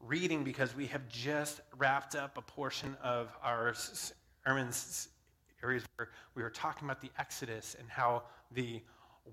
reading 0.00 0.44
because 0.44 0.74
we 0.76 0.86
have 0.86 1.08
just 1.08 1.60
wrapped 1.76 2.14
up 2.14 2.38
a 2.38 2.42
portion 2.42 2.96
of 3.02 3.36
our 3.42 3.74
sermon 3.74 4.70
series 4.70 5.84
where 5.96 6.10
we 6.34 6.42
were 6.42 6.50
talking 6.50 6.86
about 6.86 7.00
the 7.00 7.10
Exodus 7.18 7.76
and 7.78 7.88
how 7.88 8.22
the 8.52 8.80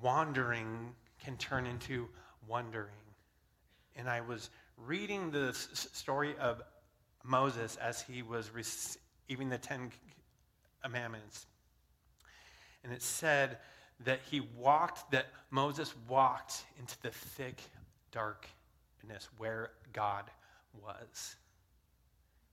wandering 0.02 0.94
can 1.24 1.38
turn 1.38 1.66
into 1.66 2.08
wondering. 2.48 2.90
And 3.96 4.10
I 4.10 4.22
was 4.22 4.50
reading 4.78 5.32
the 5.32 5.54
story 5.54 6.36
of 6.40 6.62
Moses 7.24 7.78
as 7.78 8.02
he 8.02 8.22
was 8.22 8.52
receiving 8.52 9.50
the 9.50 9.58
Ten 9.58 9.92
Commandments. 10.82 11.46
And 12.84 12.92
it 12.92 13.02
said 13.02 13.58
that 14.04 14.20
he 14.30 14.42
walked, 14.58 15.12
that 15.12 15.28
Moses 15.52 15.94
walked 16.08 16.64
into 16.80 17.00
the 17.02 17.12
thick, 17.12 17.62
darkness 18.12 19.30
where 19.38 19.72
God 19.94 20.26
was. 20.82 21.36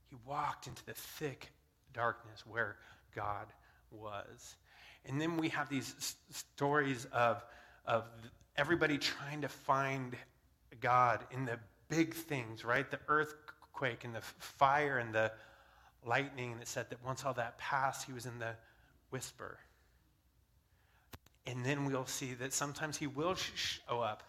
He 0.08 0.16
walked 0.26 0.66
into 0.66 0.84
the 0.86 0.94
thick 0.94 1.50
darkness 1.92 2.44
where 2.46 2.76
God 3.14 3.46
was. 3.90 4.56
And 5.06 5.20
then 5.20 5.36
we 5.36 5.48
have 5.48 5.68
these 5.68 5.94
s- 5.98 6.16
stories 6.30 7.06
of, 7.12 7.44
of 7.86 8.04
everybody 8.56 8.98
trying 8.98 9.40
to 9.42 9.48
find 9.48 10.16
God 10.80 11.24
in 11.30 11.44
the 11.44 11.58
big 11.88 12.14
things, 12.14 12.64
right? 12.64 12.90
The 12.90 13.00
earthquake 13.08 14.04
and 14.04 14.14
the 14.14 14.20
fire 14.20 14.98
and 14.98 15.14
the 15.14 15.32
lightning. 16.04 16.56
It 16.60 16.68
said 16.68 16.90
that 16.90 17.04
once 17.04 17.24
all 17.24 17.34
that 17.34 17.58
passed, 17.58 18.06
he 18.06 18.12
was 18.12 18.26
in 18.26 18.38
the 18.38 18.54
whisper. 19.10 19.58
And 21.46 21.64
then 21.64 21.84
we'll 21.84 22.06
see 22.06 22.34
that 22.34 22.52
sometimes 22.52 22.96
he 22.96 23.06
will 23.06 23.34
show 23.34 24.00
up 24.00 24.22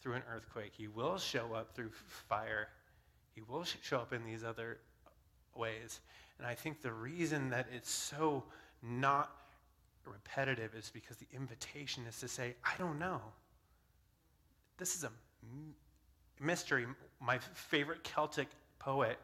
through 0.00 0.14
an 0.14 0.22
earthquake. 0.30 0.72
He 0.76 0.88
will 0.88 1.18
show 1.18 1.54
up 1.54 1.74
through 1.74 1.90
fire. 2.28 2.68
He 3.34 3.42
will 3.42 3.64
show 3.82 3.98
up 3.98 4.12
in 4.12 4.24
these 4.24 4.44
other 4.44 4.78
ways. 5.54 6.00
And 6.38 6.46
I 6.46 6.54
think 6.54 6.82
the 6.82 6.92
reason 6.92 7.50
that 7.50 7.66
it's 7.74 7.90
so 7.90 8.44
not 8.82 9.30
repetitive 10.04 10.74
is 10.74 10.90
because 10.92 11.16
the 11.16 11.28
invitation 11.32 12.04
is 12.08 12.18
to 12.20 12.28
say, 12.28 12.54
I 12.64 12.72
don't 12.78 12.98
know. 12.98 13.20
This 14.78 14.96
is 14.96 15.04
a 15.04 15.10
mystery. 16.40 16.86
My 17.20 17.38
favorite 17.38 18.02
Celtic 18.02 18.48
poet 18.78 19.18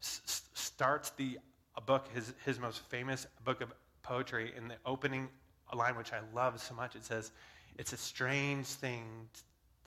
s- 0.00 0.42
starts 0.54 1.10
the 1.10 1.38
a 1.76 1.80
book, 1.80 2.06
his, 2.14 2.34
his 2.44 2.60
most 2.60 2.80
famous 2.88 3.26
book 3.44 3.60
of 3.60 3.72
poetry, 4.02 4.52
in 4.56 4.68
the 4.68 4.76
opening 4.84 5.28
line, 5.74 5.96
which 5.96 6.12
I 6.12 6.20
love 6.34 6.60
so 6.60 6.74
much. 6.74 6.96
It 6.96 7.04
says, 7.04 7.32
It's 7.78 7.92
a 7.92 7.96
strange 7.96 8.66
thing 8.66 9.28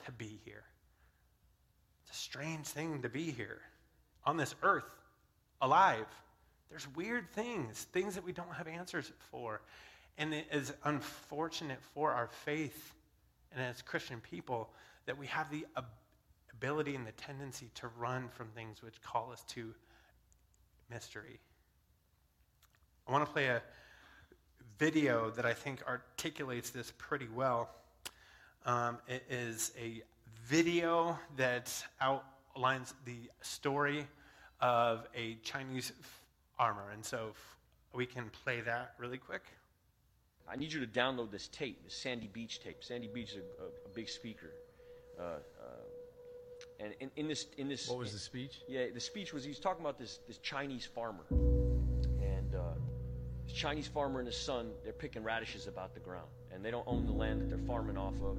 to 0.05 0.11
be 0.11 0.39
here. 0.43 0.63
Strange 2.15 2.65
thing 2.65 3.01
to 3.01 3.09
be 3.09 3.29
here 3.29 3.59
on 4.23 4.37
this 4.37 4.55
earth, 4.63 4.85
alive. 5.61 6.05
There's 6.69 6.87
weird 6.95 7.29
things, 7.31 7.87
things 7.91 8.15
that 8.15 8.23
we 8.23 8.31
don't 8.31 8.53
have 8.53 8.67
answers 8.67 9.11
for. 9.31 9.59
And 10.17 10.33
it 10.33 10.47
is 10.49 10.71
unfortunate 10.85 11.79
for 11.93 12.13
our 12.13 12.27
faith 12.45 12.93
and 13.51 13.61
as 13.61 13.81
Christian 13.81 14.21
people 14.21 14.69
that 15.07 15.17
we 15.17 15.27
have 15.27 15.51
the 15.51 15.65
ability 16.53 16.95
and 16.95 17.05
the 17.05 17.11
tendency 17.11 17.69
to 17.75 17.89
run 17.99 18.29
from 18.29 18.47
things 18.55 18.81
which 18.81 19.01
call 19.01 19.31
us 19.33 19.43
to 19.49 19.73
mystery. 20.89 21.39
I 23.07 23.11
want 23.11 23.25
to 23.25 23.31
play 23.31 23.47
a 23.47 23.61
video 24.79 25.31
that 25.31 25.45
I 25.45 25.53
think 25.53 25.83
articulates 25.85 26.69
this 26.69 26.93
pretty 26.97 27.27
well. 27.33 27.69
Um, 28.65 28.99
it 29.07 29.23
is 29.29 29.73
a 29.77 30.01
video 30.47 31.17
that 31.37 31.73
outlines 31.99 32.93
the 33.05 33.17
story 33.41 34.05
of 34.61 35.07
a 35.15 35.35
Chinese 35.43 35.91
armor. 36.59 36.91
And 36.93 37.03
so 37.03 37.31
we 37.93 38.05
can 38.05 38.29
play 38.43 38.61
that 38.61 38.93
really 38.99 39.17
quick. 39.17 39.41
I 40.47 40.55
need 40.55 40.71
you 40.71 40.79
to 40.85 40.87
download 40.87 41.31
this 41.31 41.47
tape, 41.47 41.83
the 41.83 41.89
Sandy 41.89 42.29
Beach 42.31 42.59
tape. 42.59 42.77
Sandy 42.83 43.07
Beach 43.07 43.31
is 43.31 43.37
a, 43.37 43.63
a, 43.63 43.67
a 43.67 43.89
big 43.95 44.07
speaker. 44.07 44.51
Uh, 45.19 45.23
uh, 45.23 45.37
and 46.79 46.93
in, 46.99 47.09
in, 47.15 47.27
this, 47.27 47.47
in 47.57 47.67
this, 47.67 47.89
what 47.89 47.97
was 47.97 48.11
the 48.11 48.19
speech? 48.19 48.61
Yeah, 48.67 48.85
the 48.93 48.99
speech 48.99 49.33
was 49.33 49.43
he 49.43 49.49
was 49.49 49.59
talking 49.59 49.81
about 49.81 49.97
this 49.97 50.19
this 50.27 50.37
Chinese 50.39 50.85
farmer, 50.85 51.25
and 51.31 52.53
uh, 52.53 52.75
this 53.45 53.53
Chinese 53.53 53.87
farmer 53.87 54.19
and 54.19 54.27
his 54.27 54.37
son 54.37 54.71
they're 54.83 54.93
picking 54.93 55.23
radishes 55.23 55.67
about 55.67 55.93
the 55.93 55.99
ground, 55.99 56.27
and 56.53 56.63
they 56.63 56.71
don't 56.71 56.87
own 56.87 57.05
the 57.05 57.13
land 57.13 57.41
that 57.41 57.49
they're 57.49 57.65
farming 57.65 57.97
off 57.97 58.15
of, 58.21 58.37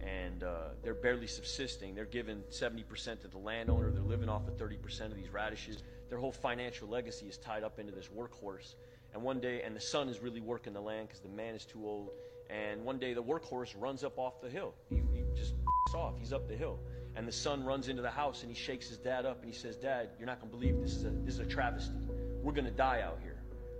and 0.00 0.42
uh, 0.42 0.68
they're 0.82 0.94
barely 0.94 1.26
subsisting. 1.26 1.94
They're 1.94 2.04
giving 2.04 2.42
70% 2.50 3.20
to 3.22 3.28
the 3.28 3.38
landowner. 3.38 3.90
They're 3.90 4.02
living 4.02 4.28
off 4.28 4.46
of 4.48 4.56
30% 4.56 5.06
of 5.06 5.16
these 5.16 5.30
radishes. 5.30 5.82
Their 6.08 6.18
whole 6.18 6.32
financial 6.32 6.88
legacy 6.88 7.26
is 7.26 7.36
tied 7.36 7.62
up 7.62 7.78
into 7.78 7.92
this 7.92 8.08
workhorse. 8.08 8.74
And 9.12 9.22
one 9.22 9.40
day, 9.40 9.62
and 9.62 9.74
the 9.74 9.80
son 9.80 10.08
is 10.08 10.20
really 10.20 10.40
working 10.40 10.72
the 10.72 10.80
land 10.80 11.08
because 11.08 11.20
the 11.20 11.28
man 11.28 11.54
is 11.54 11.64
too 11.64 11.84
old. 11.84 12.10
And 12.48 12.84
one 12.84 12.98
day, 12.98 13.14
the 13.14 13.22
workhorse 13.22 13.74
runs 13.78 14.02
up 14.02 14.18
off 14.18 14.40
the 14.40 14.48
hill. 14.48 14.74
He, 14.88 15.02
he 15.12 15.24
just 15.34 15.54
off. 15.94 16.14
He's 16.18 16.32
up 16.32 16.48
the 16.48 16.56
hill. 16.56 16.78
And 17.16 17.26
the 17.26 17.32
son 17.32 17.64
runs 17.64 17.88
into 17.88 18.02
the 18.02 18.10
house 18.10 18.42
and 18.42 18.50
he 18.50 18.56
shakes 18.56 18.88
his 18.88 18.98
dad 18.98 19.26
up 19.26 19.42
and 19.42 19.52
he 19.52 19.58
says, 19.58 19.76
Dad, 19.76 20.10
you're 20.18 20.26
not 20.26 20.40
going 20.40 20.50
to 20.50 20.56
believe 20.56 20.80
this 20.80 20.94
is 20.94 21.04
a, 21.04 21.10
this 21.10 21.34
is 21.34 21.40
a 21.40 21.46
travesty. 21.46 21.94
We're 22.42 22.52
going 22.52 22.66
to 22.66 22.70
die 22.70 23.02
out 23.02 23.18
here. 23.22 23.36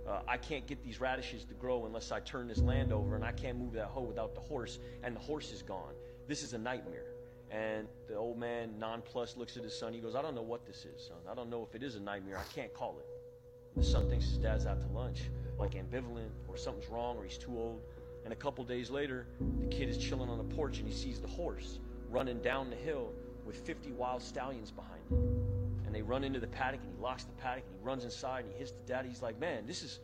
Uh, 0.07 0.21
I 0.27 0.37
can't 0.37 0.67
get 0.67 0.83
these 0.83 0.99
radishes 0.99 1.45
to 1.45 1.53
grow 1.53 1.85
unless 1.85 2.11
I 2.11 2.19
turn 2.19 2.47
this 2.47 2.59
land 2.59 2.91
over, 2.91 3.15
and 3.15 3.23
I 3.23 3.31
can't 3.31 3.57
move 3.57 3.73
that 3.73 3.85
hoe 3.85 4.01
without 4.01 4.33
the 4.33 4.41
horse, 4.41 4.79
and 5.03 5.15
the 5.15 5.19
horse 5.19 5.51
is 5.51 5.61
gone. 5.61 5.93
This 6.31 6.43
is 6.43 6.53
a 6.53 6.57
nightmare. 6.57 7.07
And 7.51 7.89
the 8.07 8.15
old 8.15 8.37
man, 8.37 8.79
nonplussed, 8.79 9.37
looks 9.37 9.57
at 9.57 9.63
his 9.63 9.77
son. 9.77 9.91
He 9.91 9.99
goes, 9.99 10.15
I 10.15 10.21
don't 10.21 10.33
know 10.33 10.41
what 10.41 10.65
this 10.65 10.85
is, 10.85 11.07
son. 11.07 11.17
I 11.29 11.35
don't 11.35 11.49
know 11.49 11.67
if 11.69 11.75
it 11.75 11.83
is 11.83 11.95
a 11.95 11.99
nightmare. 11.99 12.37
I 12.37 12.53
can't 12.55 12.73
call 12.73 12.95
it. 12.99 13.05
The 13.75 13.83
son 13.83 14.09
thinks 14.09 14.29
his 14.29 14.37
dad's 14.37 14.65
out 14.65 14.79
to 14.79 14.87
lunch, 14.97 15.23
like 15.59 15.71
ambivalent, 15.71 16.29
or 16.47 16.55
something's 16.55 16.87
wrong, 16.87 17.17
or 17.17 17.25
he's 17.25 17.37
too 17.37 17.51
old. 17.57 17.81
And 18.23 18.31
a 18.31 18.35
couple 18.37 18.63
days 18.63 18.89
later, 18.89 19.27
the 19.59 19.67
kid 19.67 19.89
is 19.89 19.97
chilling 19.97 20.29
on 20.29 20.37
the 20.37 20.55
porch 20.55 20.79
and 20.79 20.87
he 20.87 20.93
sees 20.93 21.19
the 21.19 21.27
horse 21.27 21.79
running 22.09 22.39
down 22.39 22.69
the 22.69 22.77
hill 22.77 23.11
with 23.45 23.57
50 23.57 23.91
wild 23.91 24.21
stallions 24.21 24.71
behind 24.71 25.01
him. 25.09 25.45
And 25.85 25.93
they 25.93 26.01
run 26.01 26.23
into 26.23 26.39
the 26.39 26.47
paddock 26.47 26.79
and 26.79 26.95
he 26.95 27.03
locks 27.03 27.25
the 27.25 27.33
paddock 27.33 27.65
and 27.67 27.75
he 27.77 27.85
runs 27.85 28.05
inside 28.05 28.45
and 28.45 28.53
he 28.53 28.57
hits 28.57 28.71
the 28.71 28.83
dad. 28.87 29.05
He's 29.05 29.21
like, 29.21 29.37
man, 29.37 29.67
this 29.67 29.83
is 29.83 29.99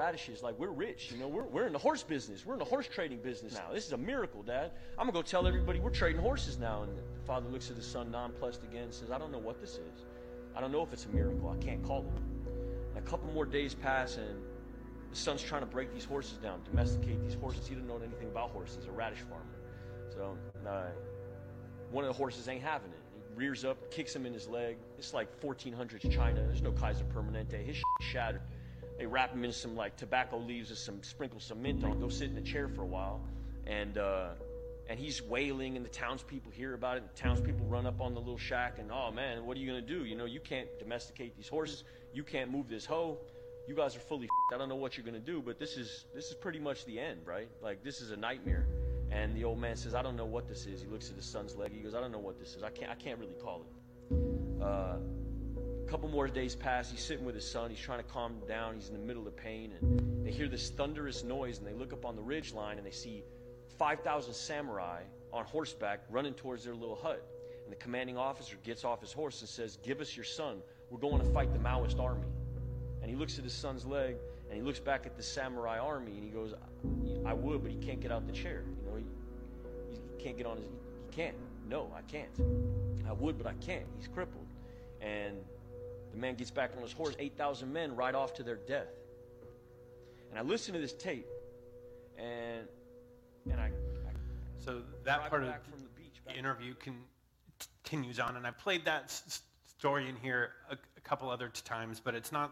radishes. 0.00 0.44
Like, 0.44 0.56
we're 0.60 0.70
rich. 0.70 1.10
You 1.10 1.18
know, 1.18 1.26
we're, 1.26 1.42
we're 1.42 1.66
in 1.66 1.72
the 1.72 1.78
horse 1.78 2.04
business. 2.04 2.46
We're 2.46 2.52
in 2.52 2.60
the 2.60 2.64
horse 2.64 2.86
trading 2.86 3.18
business 3.18 3.54
now. 3.54 3.72
This 3.72 3.84
is 3.84 3.92
a 3.92 3.96
miracle, 3.96 4.44
Dad. 4.44 4.70
I'm 4.96 5.06
to 5.06 5.12
go 5.12 5.22
tell 5.22 5.44
everybody 5.44 5.80
we're 5.80 5.90
trading 5.90 6.20
horses 6.20 6.56
now. 6.56 6.84
And 6.84 6.96
the 6.96 7.02
father 7.26 7.48
looks 7.48 7.68
at 7.68 7.76
his 7.76 7.86
son, 7.86 8.12
nonplussed 8.12 8.62
again, 8.62 8.84
and 8.84 8.94
says, 8.94 9.10
I 9.10 9.18
don't 9.18 9.32
know 9.32 9.38
what 9.38 9.60
this 9.60 9.72
is. 9.72 10.04
I 10.54 10.60
don't 10.60 10.70
know 10.70 10.84
if 10.84 10.92
it's 10.92 11.06
a 11.06 11.08
miracle. 11.08 11.48
I 11.48 11.60
can't 11.60 11.82
call 11.82 12.02
it. 12.02 12.22
And 12.96 13.04
a 13.04 13.10
couple 13.10 13.28
more 13.32 13.44
days 13.44 13.74
pass, 13.74 14.18
and 14.18 14.40
the 15.10 15.16
son's 15.16 15.42
trying 15.42 15.62
to 15.62 15.66
break 15.66 15.92
these 15.92 16.04
horses 16.04 16.38
down, 16.38 16.60
domesticate 16.70 17.20
these 17.24 17.34
horses. 17.34 17.66
He 17.66 17.74
didn't 17.74 17.88
know 17.88 17.96
anything 17.96 18.28
about 18.28 18.50
horses. 18.50 18.86
A 18.86 18.92
radish 18.92 19.22
farmer. 19.22 19.44
So 20.10 20.38
uh, 20.64 20.82
one 21.90 22.04
of 22.04 22.08
the 22.08 22.16
horses 22.16 22.46
ain't 22.46 22.62
having 22.62 22.92
it. 22.92 23.00
He 23.16 23.34
rears 23.34 23.64
up, 23.64 23.90
kicks 23.90 24.14
him 24.14 24.26
in 24.26 24.32
his 24.32 24.46
leg. 24.46 24.76
It's 24.96 25.12
like 25.12 25.40
1400s 25.40 26.08
China. 26.08 26.40
There's 26.40 26.62
no 26.62 26.70
Kaiser 26.70 27.04
Permanente. 27.04 27.66
His 27.66 27.82
shattered. 28.00 28.42
They 28.98 29.06
wrap 29.06 29.32
him 29.32 29.44
in 29.44 29.52
some 29.52 29.76
like 29.76 29.96
tobacco 29.96 30.38
leaves 30.38 30.70
and 30.70 30.78
some 30.78 31.02
sprinkle 31.02 31.38
some 31.40 31.62
mint 31.62 31.84
on. 31.84 32.00
Go 32.00 32.08
sit 32.08 32.30
in 32.30 32.36
a 32.36 32.42
chair 32.42 32.68
for 32.68 32.82
a 32.82 32.86
while, 32.86 33.20
and 33.66 33.96
uh, 33.96 34.30
and 34.88 34.98
he's 34.98 35.22
wailing, 35.22 35.76
and 35.76 35.84
the 35.84 35.90
townspeople 35.90 36.50
hear 36.50 36.74
about 36.74 36.96
it. 36.96 37.02
And 37.02 37.10
the 37.10 37.20
townspeople 37.20 37.66
run 37.66 37.86
up 37.86 38.00
on 38.00 38.14
the 38.14 38.20
little 38.20 38.38
shack, 38.38 38.78
and 38.78 38.90
oh 38.90 39.12
man, 39.12 39.46
what 39.46 39.56
are 39.56 39.60
you 39.60 39.68
gonna 39.68 39.80
do? 39.80 40.04
You 40.04 40.16
know, 40.16 40.24
you 40.24 40.40
can't 40.40 40.68
domesticate 40.80 41.36
these 41.36 41.48
horses. 41.48 41.84
You 42.12 42.24
can't 42.24 42.50
move 42.50 42.68
this 42.68 42.84
hoe. 42.84 43.18
You 43.68 43.74
guys 43.74 43.94
are 43.94 44.00
fully. 44.00 44.28
I 44.52 44.58
don't 44.58 44.68
know 44.68 44.76
what 44.76 44.96
you're 44.96 45.06
gonna 45.06 45.20
do, 45.20 45.40
but 45.40 45.60
this 45.60 45.76
is 45.76 46.06
this 46.12 46.26
is 46.26 46.34
pretty 46.34 46.58
much 46.58 46.84
the 46.84 46.98
end, 46.98 47.20
right? 47.24 47.48
Like 47.62 47.84
this 47.84 48.00
is 48.00 48.10
a 48.10 48.16
nightmare. 48.16 48.66
And 49.10 49.34
the 49.34 49.44
old 49.44 49.58
man 49.58 49.76
says, 49.76 49.94
I 49.94 50.02
don't 50.02 50.16
know 50.16 50.26
what 50.26 50.48
this 50.48 50.66
is. 50.66 50.82
He 50.82 50.86
looks 50.86 51.08
at 51.08 51.16
his 51.16 51.24
son's 51.24 51.56
leg. 51.56 51.72
He 51.72 51.80
goes, 51.80 51.94
I 51.94 52.00
don't 52.00 52.12
know 52.12 52.18
what 52.18 52.38
this 52.38 52.54
is. 52.56 52.62
I 52.62 52.70
can't 52.70 52.90
I 52.90 52.94
can't 52.94 53.18
really 53.18 53.36
call 53.42 53.62
it. 53.62 54.62
Uh, 54.62 54.96
a 55.88 55.90
couple 55.90 56.08
more 56.10 56.28
days 56.28 56.54
pass. 56.54 56.90
He's 56.90 57.02
sitting 57.02 57.24
with 57.24 57.34
his 57.34 57.50
son. 57.50 57.70
He's 57.70 57.80
trying 57.80 58.00
to 58.00 58.04
calm 58.04 58.34
down. 58.46 58.74
He's 58.74 58.88
in 58.88 58.92
the 58.92 59.00
middle 59.00 59.26
of 59.26 59.34
pain, 59.34 59.72
and 59.80 60.26
they 60.26 60.30
hear 60.30 60.46
this 60.46 60.68
thunderous 60.68 61.24
noise, 61.24 61.58
and 61.58 61.66
they 61.66 61.72
look 61.72 61.94
up 61.94 62.04
on 62.04 62.14
the 62.14 62.20
ridge 62.20 62.52
line, 62.52 62.76
and 62.76 62.86
they 62.86 62.90
see 62.90 63.24
5,000 63.78 64.34
samurai 64.34 65.00
on 65.32 65.46
horseback 65.46 66.00
running 66.10 66.34
towards 66.34 66.62
their 66.62 66.74
little 66.74 66.94
hut. 66.94 67.26
And 67.64 67.72
the 67.72 67.76
commanding 67.76 68.18
officer 68.18 68.56
gets 68.64 68.84
off 68.84 69.00
his 69.00 69.14
horse 69.14 69.40
and 69.40 69.48
says, 69.48 69.78
"Give 69.82 70.02
us 70.02 70.14
your 70.14 70.24
son. 70.24 70.62
We're 70.90 70.98
going 70.98 71.20
to 71.20 71.32
fight 71.32 71.54
the 71.54 71.58
Maoist 71.58 71.98
army." 71.98 72.28
And 73.00 73.10
he 73.10 73.16
looks 73.16 73.38
at 73.38 73.44
his 73.44 73.54
son's 73.54 73.86
leg, 73.86 74.16
and 74.48 74.56
he 74.56 74.62
looks 74.62 74.80
back 74.80 75.06
at 75.06 75.16
the 75.16 75.22
samurai 75.22 75.78
army, 75.78 76.12
and 76.12 76.22
he 76.22 76.30
goes, 76.30 76.52
"I 77.24 77.32
would, 77.32 77.62
but 77.62 77.70
he 77.70 77.78
can't 77.78 78.00
get 78.00 78.12
out 78.12 78.26
the 78.26 78.32
chair. 78.32 78.62
You 78.82 78.90
know, 78.90 78.96
he, 78.96 79.04
he 79.90 80.22
can't 80.22 80.36
get 80.36 80.46
on 80.46 80.58
his. 80.58 80.66
He 80.66 81.16
can't. 81.16 81.36
No, 81.66 81.90
I 81.96 82.02
can't. 82.02 82.30
I 83.08 83.12
would, 83.12 83.38
but 83.38 83.46
I 83.46 83.54
can't. 83.54 83.86
He's 83.96 84.08
crippled." 84.08 84.46
And 85.00 85.36
the 86.18 86.26
man 86.26 86.34
gets 86.34 86.50
back 86.50 86.72
on 86.76 86.82
his 86.82 86.92
horse. 86.92 87.14
8,000 87.18 87.72
men 87.72 87.94
ride 87.94 88.14
off 88.16 88.34
to 88.34 88.42
their 88.42 88.56
death. 88.56 88.88
And 90.30 90.38
I 90.38 90.42
listen 90.42 90.74
to 90.74 90.80
this 90.80 90.92
tape, 90.92 91.26
and 92.18 92.66
and 93.50 93.58
I. 93.58 93.66
I 93.66 93.70
so 94.58 94.82
that 95.04 95.30
part 95.30 95.44
of 95.44 95.48
the, 95.48 95.54
beach, 95.96 96.20
interview 96.36 96.74
can, 96.74 96.96
continues 97.82 98.18
on, 98.18 98.36
and 98.36 98.46
I 98.46 98.50
played 98.50 98.84
that 98.84 99.04
s- 99.04 99.40
story 99.64 100.06
in 100.06 100.16
here 100.16 100.50
a, 100.70 100.74
a, 100.74 101.00
couple 101.00 101.30
other 101.30 101.48
times, 101.48 101.98
but 101.98 102.14
it's 102.14 102.30
not. 102.30 102.50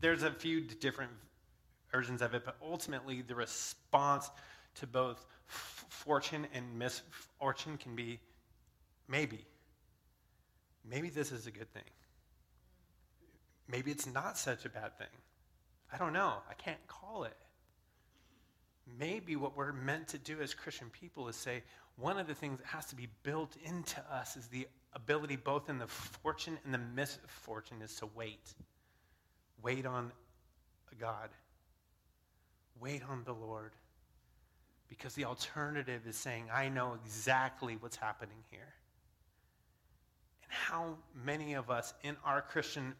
There's 0.00 0.22
a 0.22 0.30
few 0.30 0.60
different 0.60 1.10
versions 1.90 2.22
of 2.22 2.34
it, 2.34 2.44
but 2.44 2.56
ultimately 2.62 3.22
the 3.22 3.34
response 3.34 4.30
to 4.76 4.86
both 4.86 5.26
f- 5.48 5.86
fortune 5.88 6.46
and 6.54 6.78
misfortune 6.78 7.78
can 7.78 7.96
be 7.96 8.20
maybe. 9.08 9.44
Maybe 10.88 11.10
this 11.10 11.32
is 11.32 11.48
a 11.48 11.50
good 11.50 11.72
thing. 11.72 11.82
Maybe 13.70 13.90
it's 13.90 14.06
not 14.06 14.36
such 14.36 14.64
a 14.64 14.68
bad 14.68 14.96
thing. 14.98 15.06
I 15.92 15.98
don't 15.98 16.12
know. 16.12 16.34
I 16.48 16.54
can't 16.54 16.84
call 16.86 17.24
it. 17.24 17.36
Maybe 18.98 19.36
what 19.36 19.56
we're 19.56 19.72
meant 19.72 20.08
to 20.08 20.18
do 20.18 20.40
as 20.40 20.54
Christian 20.54 20.90
people 20.90 21.28
is 21.28 21.36
say 21.36 21.62
one 21.96 22.18
of 22.18 22.26
the 22.26 22.34
things 22.34 22.58
that 22.58 22.66
has 22.66 22.86
to 22.86 22.96
be 22.96 23.08
built 23.22 23.56
into 23.64 24.00
us 24.10 24.36
is 24.36 24.46
the 24.48 24.66
ability, 24.94 25.36
both 25.36 25.68
in 25.68 25.78
the 25.78 25.86
fortune 25.86 26.58
and 26.64 26.74
the 26.74 26.78
misfortune, 26.78 27.82
is 27.82 27.94
to 27.96 28.08
wait. 28.14 28.54
Wait 29.62 29.86
on 29.86 30.10
God. 30.98 31.30
Wait 32.80 33.02
on 33.08 33.22
the 33.24 33.32
Lord. 33.32 33.72
Because 34.88 35.14
the 35.14 35.24
alternative 35.24 36.02
is 36.06 36.16
saying, 36.16 36.46
I 36.52 36.68
know 36.68 36.96
exactly 37.04 37.76
what's 37.78 37.96
happening 37.96 38.38
here. 38.50 38.74
And 40.42 40.50
how 40.50 40.96
many 41.24 41.54
of 41.54 41.70
us 41.70 41.94
in 42.02 42.16
our 42.24 42.42
Christian 42.42 42.94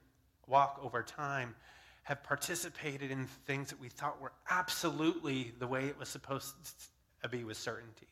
walk 0.47 0.81
over 0.83 1.03
time 1.03 1.55
have 2.05 2.23
participated 2.23 3.11
in 3.11 3.27
things 3.47 3.69
that 3.71 3.81
we 3.81 3.89
thought 3.89 4.21
were 4.21 4.33
absolutely 4.51 5.53
the 5.59 5.67
way 5.67 5.87
it 5.87 5.99
was 5.99 6.09
supposed 6.09 6.55
to 7.23 7.29
be 7.29 7.45
with 7.45 7.57
certainty. 7.57 8.09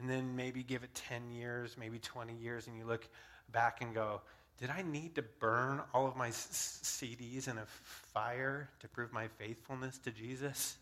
And 0.00 0.08
then 0.08 0.34
maybe 0.36 0.62
give 0.62 0.82
it 0.82 0.94
10 0.94 1.30
years, 1.30 1.76
maybe 1.78 1.98
20 1.98 2.34
years, 2.34 2.66
and 2.66 2.78
you 2.78 2.86
look 2.86 3.06
back 3.50 3.82
and 3.82 3.94
go, 3.94 4.22
did 4.58 4.70
I 4.70 4.82
need 4.82 5.14
to 5.16 5.22
burn 5.22 5.82
all 5.92 6.06
of 6.06 6.16
my 6.16 6.30
CDs 6.30 7.48
in 7.48 7.58
a 7.58 7.66
fire 7.66 8.70
to 8.80 8.88
prove 8.88 9.12
my 9.12 9.26
faithfulness 9.26 9.98
to 9.98 10.10
Jesus? 10.10 10.76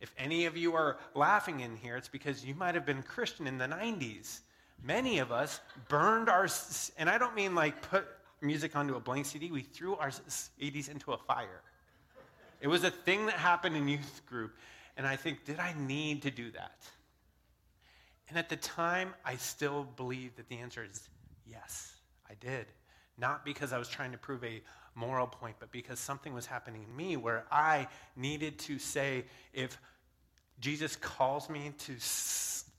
If 0.00 0.14
any 0.16 0.46
of 0.46 0.56
you 0.56 0.74
are 0.74 0.98
laughing 1.14 1.60
in 1.60 1.76
here, 1.76 1.96
it's 1.96 2.08
because 2.08 2.44
you 2.44 2.54
might 2.54 2.74
have 2.74 2.86
been 2.86 3.02
Christian 3.02 3.46
in 3.46 3.58
the 3.58 3.66
90s. 3.66 4.40
Many 4.82 5.18
of 5.18 5.32
us 5.32 5.60
burned 5.88 6.28
our, 6.28 6.46
and 6.96 7.10
I 7.10 7.18
don't 7.18 7.34
mean 7.34 7.54
like 7.54 7.82
put 7.82 8.06
music 8.44 8.76
onto 8.76 8.94
a 8.94 9.00
blank 9.00 9.26
CD, 9.26 9.50
we 9.50 9.62
threw 9.62 9.96
our 9.96 10.10
CDs 10.10 10.88
into 10.88 11.12
a 11.12 11.18
fire. 11.18 11.62
It 12.60 12.68
was 12.68 12.84
a 12.84 12.90
thing 12.90 13.26
that 13.26 13.34
happened 13.34 13.76
in 13.76 13.88
youth 13.88 14.22
group. 14.26 14.56
And 14.96 15.06
I 15.06 15.16
think, 15.16 15.44
did 15.44 15.58
I 15.58 15.74
need 15.76 16.22
to 16.22 16.30
do 16.30 16.50
that? 16.52 16.78
And 18.28 18.38
at 18.38 18.48
the 18.48 18.56
time, 18.56 19.14
I 19.24 19.36
still 19.36 19.84
believe 19.96 20.36
that 20.36 20.48
the 20.48 20.58
answer 20.58 20.84
is 20.84 21.08
yes, 21.46 21.94
I 22.28 22.34
did. 22.34 22.66
Not 23.18 23.44
because 23.44 23.72
I 23.72 23.78
was 23.78 23.88
trying 23.88 24.12
to 24.12 24.18
prove 24.18 24.42
a 24.44 24.62
moral 24.94 25.26
point, 25.26 25.56
but 25.58 25.70
because 25.72 25.98
something 25.98 26.32
was 26.32 26.46
happening 26.46 26.84
in 26.88 26.96
me 26.96 27.16
where 27.16 27.44
I 27.50 27.88
needed 28.16 28.58
to 28.60 28.78
say, 28.78 29.24
if 29.52 29.78
Jesus 30.60 30.96
calls 30.96 31.50
me 31.50 31.72
to 31.78 31.92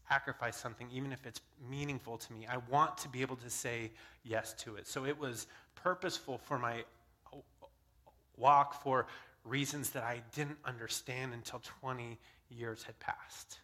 sacrifice 0.09 0.55
something, 0.55 0.87
even 0.91 1.11
if 1.11 1.25
it's 1.25 1.41
meaningful 1.69 2.17
to 2.17 2.33
me, 2.33 2.47
I 2.49 2.57
want 2.69 2.97
to 2.99 3.09
be 3.09 3.21
able 3.21 3.35
to 3.37 3.49
say 3.49 3.91
yes 4.23 4.53
to 4.59 4.75
it. 4.75 4.87
So 4.87 5.05
it 5.05 5.17
was 5.19 5.47
purposeful 5.75 6.37
for 6.37 6.57
my 6.57 6.83
uh, 7.33 7.37
walk 8.37 8.81
for 8.81 9.07
reasons 9.43 9.91
that 9.91 10.03
I 10.03 10.21
didn't 10.33 10.57
understand 10.65 11.33
until 11.33 11.61
20 11.81 12.17
years 12.49 12.83
had 12.83 12.99
passed. 12.99 13.59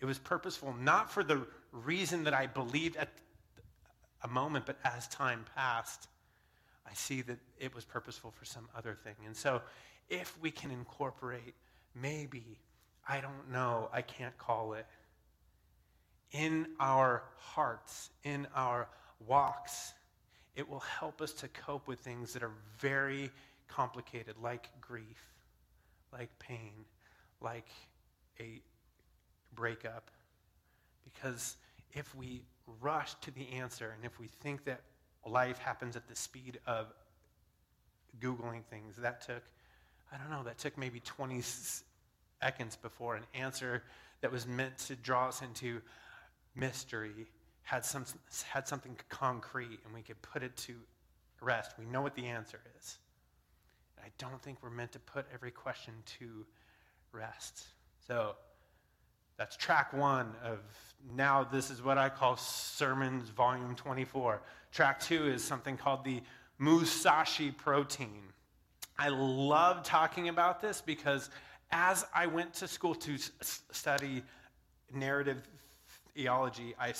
It 0.00 0.06
was 0.06 0.18
purposeful 0.18 0.74
not 0.80 1.10
for 1.10 1.22
the 1.22 1.46
reason 1.72 2.24
that 2.24 2.34
I 2.34 2.46
believed 2.46 2.96
at 2.96 3.08
a 4.22 4.28
moment, 4.28 4.66
but 4.66 4.78
as 4.84 5.08
time 5.08 5.44
passed, 5.54 6.08
I 6.86 6.94
see 6.94 7.22
that 7.22 7.38
it 7.58 7.74
was 7.74 7.84
purposeful 7.84 8.30
for 8.30 8.44
some 8.44 8.68
other 8.76 8.94
thing. 9.04 9.14
And 9.26 9.36
so, 9.36 9.62
if 10.08 10.36
we 10.40 10.50
can 10.50 10.70
incorporate, 10.70 11.54
maybe, 11.94 12.58
I 13.08 13.20
don't 13.20 13.50
know, 13.52 13.88
I 13.92 14.02
can't 14.02 14.36
call 14.38 14.72
it, 14.72 14.86
in 16.32 16.66
our 16.78 17.22
hearts, 17.36 18.10
in 18.24 18.46
our 18.54 18.88
walks, 19.26 19.94
it 20.56 20.68
will 20.68 20.80
help 20.80 21.20
us 21.20 21.32
to 21.32 21.48
cope 21.48 21.86
with 21.86 22.00
things 22.00 22.32
that 22.32 22.42
are 22.42 22.52
very 22.78 23.30
complicated, 23.68 24.34
like 24.42 24.68
grief, 24.80 25.24
like 26.12 26.30
pain, 26.38 26.84
like 27.40 27.68
a 28.38 28.60
breakup. 29.54 30.10
Because 31.04 31.56
if 31.92 32.14
we 32.14 32.42
rush 32.80 33.14
to 33.22 33.30
the 33.30 33.48
answer 33.52 33.92
and 33.96 34.04
if 34.04 34.18
we 34.18 34.28
think 34.42 34.64
that 34.64 34.80
life 35.26 35.58
happens 35.58 35.96
at 35.96 36.08
the 36.08 36.16
speed 36.16 36.58
of 36.66 36.86
Googling 38.20 38.64
things, 38.64 38.96
that 38.96 39.20
took, 39.22 39.42
I 40.12 40.18
don't 40.18 40.30
know, 40.30 40.42
that 40.44 40.58
took 40.58 40.76
maybe 40.76 41.00
20 41.00 41.42
seconds 42.40 42.76
before 42.76 43.16
an 43.16 43.24
answer 43.34 43.82
that 44.20 44.30
was 44.30 44.46
meant 44.46 44.76
to 44.78 44.96
draw 44.96 45.28
us 45.28 45.42
into 45.42 45.80
mystery 46.54 47.26
had, 47.62 47.84
some, 47.84 48.04
had 48.48 48.66
something 48.66 48.96
concrete 49.08 49.78
and 49.84 49.94
we 49.94 50.02
could 50.02 50.20
put 50.22 50.42
it 50.42 50.56
to 50.56 50.74
rest. 51.40 51.72
We 51.78 51.86
know 51.86 52.02
what 52.02 52.14
the 52.14 52.26
answer 52.26 52.60
is. 52.78 52.98
I 54.02 54.08
don't 54.18 54.42
think 54.42 54.58
we're 54.62 54.70
meant 54.70 54.92
to 54.92 54.98
put 54.98 55.26
every 55.32 55.50
question 55.50 55.94
to 56.18 56.46
rest. 57.12 57.64
So 58.06 58.34
that's 59.36 59.56
track 59.56 59.92
one 59.92 60.34
of 60.44 60.58
now 61.14 61.44
this 61.44 61.70
is 61.70 61.82
what 61.82 61.96
I 61.96 62.08
call 62.08 62.36
Sermons 62.36 63.30
Volume 63.30 63.74
24. 63.74 64.42
Track 64.72 65.00
two 65.00 65.28
is 65.28 65.42
something 65.42 65.76
called 65.76 66.04
the 66.04 66.20
Musashi 66.58 67.50
protein. 67.50 68.22
I 68.98 69.08
love 69.08 69.82
talking 69.82 70.28
about 70.28 70.60
this 70.60 70.82
because 70.82 71.30
as 71.72 72.04
I 72.14 72.26
went 72.26 72.52
to 72.54 72.68
school 72.68 72.94
to 72.96 73.16
study 73.40 74.22
narrative 74.92 75.42
theology, 76.14 76.74
I 76.78 76.92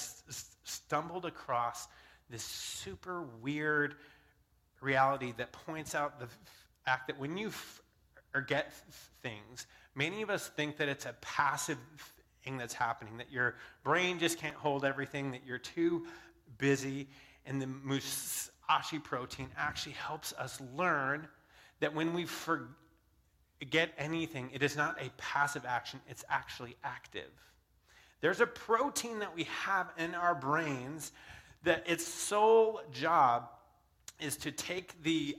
stumbled 0.64 1.25
across 1.25 1.88
this 2.29 2.42
super 2.42 3.23
weird 3.42 3.96
reality 4.81 5.35
that 5.37 5.53
points 5.53 5.94
out 5.94 6.18
the 6.20 6.29
fact 6.85 7.09
that 7.09 7.18
when 7.18 7.37
you 7.37 7.51
forget 8.33 8.66
er, 8.66 8.92
things, 9.23 9.66
many 9.94 10.23
of 10.23 10.31
us 10.31 10.49
think 10.49 10.77
that 10.79 10.88
it's 10.88 11.07
a 11.07 11.14
passive 11.20 11.79
thing 12.44 12.57
that's 12.57 12.75
happening, 12.75 13.18
that 13.18 13.31
your 13.31 13.57
brain 13.85 14.18
just 14.18 14.38
can't 14.38 14.55
hold 14.55 14.85
everything, 14.85 15.33
that 15.33 15.42
you're 15.46 15.59
too 15.59 16.07
busy. 16.59 17.09
And 17.46 17.61
the 17.61 17.66
Musashi 17.66 18.99
protein 19.03 19.49
actually 19.57 19.92
helps 19.92 20.33
us 20.35 20.61
learn 20.77 21.29
that 21.81 21.94
when 21.94 22.14
we 22.14 22.27
forget 22.27 23.90
anything, 23.99 24.51
it 24.53 24.62
is 24.62 24.77
not 24.77 25.01
a 25.01 25.11
passive 25.16 25.64
action, 25.66 26.01
it's 26.09 26.25
actually 26.29 26.77
active. 26.85 27.31
There's 28.20 28.40
a 28.40 28.46
protein 28.46 29.20
that 29.20 29.35
we 29.35 29.44
have 29.44 29.90
in 29.96 30.14
our 30.14 30.35
brains 30.35 31.12
that 31.64 31.85
its 31.88 32.06
sole 32.06 32.80
job 32.92 33.48
is 34.20 34.37
to 34.38 34.52
take 34.52 35.02
the 35.02 35.37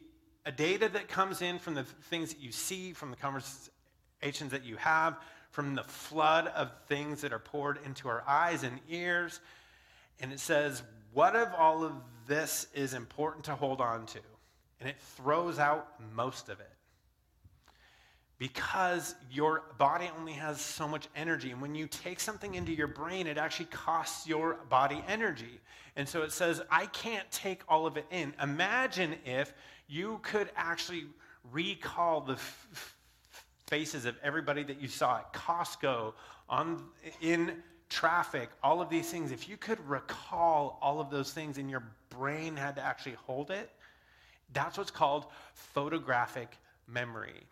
data 0.56 0.90
that 0.90 1.08
comes 1.08 1.42
in 1.42 1.60
from 1.60 1.76
the 1.76 1.84
things 1.84 2.34
that 2.34 2.42
you 2.42 2.52
see, 2.52 2.94
from 2.94 3.12
the 3.12 3.18
conversations 3.18 4.52
that 4.52 4.64
you 4.64 4.76
have, 4.78 5.18
from 5.52 5.76
the 5.76 5.84
flood 5.84 6.48
of 6.48 6.72
things 6.88 7.22
that 7.22 7.34
are 7.34 7.40
poured 7.40 7.80
into 7.86 8.08
our 8.08 8.24
eyes 8.28 8.64
and 8.64 8.80
ears. 8.90 9.40
And 10.20 10.32
it 10.32 10.40
says, 10.40 10.82
What 11.14 11.36
of 11.36 11.50
all 11.56 11.84
of 11.84 11.94
this 12.28 12.68
is 12.74 12.94
important 12.94 13.46
to 13.46 13.56
hold 13.56 13.82
on 13.82 14.06
to? 14.08 14.20
And 14.80 14.90
it 14.90 14.96
throws 15.16 15.60
out 15.60 15.88
most 16.16 16.50
of 16.50 16.60
it. 16.60 16.72
Because 18.42 19.14
your 19.30 19.66
body 19.78 20.10
only 20.18 20.32
has 20.34 20.60
so 20.60 20.88
much 20.88 21.08
energy. 21.16 21.52
And 21.52 21.62
when 21.62 21.76
you 21.76 21.86
take 21.86 22.20
something 22.20 22.56
into 22.56 22.72
your 22.72 22.88
brain, 22.88 23.28
it 23.28 23.38
actually 23.38 23.68
costs 23.68 24.26
your 24.26 24.56
body 24.68 25.04
energy. 25.08 25.60
And 25.96 26.10
so 26.10 26.24
it 26.24 26.32
says, 26.32 26.60
I 26.72 26.88
can't 26.88 27.30
take 27.30 27.62
all 27.70 27.86
of 27.86 27.98
it 27.98 28.06
in. 28.10 28.34
Imagine 28.42 29.14
if 29.26 29.54
you 29.88 30.20
could 30.24 30.50
actually 30.56 31.04
recall 31.52 32.20
the 32.20 32.34
f- 32.34 32.96
faces 33.68 34.06
of 34.06 34.16
everybody 34.24 34.64
that 34.64 34.82
you 34.82 34.88
saw 34.88 35.18
at 35.18 35.34
Costco, 35.34 36.14
on, 36.50 36.84
in 37.22 37.62
traffic, 37.90 38.50
all 38.64 38.82
of 38.82 38.90
these 38.90 39.08
things, 39.12 39.32
if 39.32 39.48
you 39.48 39.56
could 39.56 39.80
recall 39.88 40.80
all 40.82 41.00
of 41.00 41.12
those 41.12 41.32
things 41.32 41.60
and 41.60 41.70
your 41.70 41.84
brain 42.10 42.56
had 42.56 42.76
to 42.78 42.82
actually 42.82 43.18
hold 43.28 43.52
it, 43.52 43.70
that's 44.52 44.80
what's 44.80 44.90
called 44.90 45.28
photographic 45.54 46.58
memory. 46.88 47.44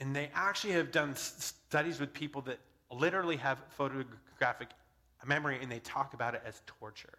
And 0.00 0.14
they 0.14 0.30
actually 0.34 0.74
have 0.74 0.92
done 0.92 1.16
studies 1.16 1.98
with 1.98 2.12
people 2.12 2.42
that 2.42 2.58
literally 2.90 3.36
have 3.36 3.58
photographic 3.70 4.70
memory 5.26 5.58
and 5.60 5.70
they 5.70 5.80
talk 5.80 6.14
about 6.14 6.34
it 6.34 6.42
as 6.46 6.62
torture 6.66 7.18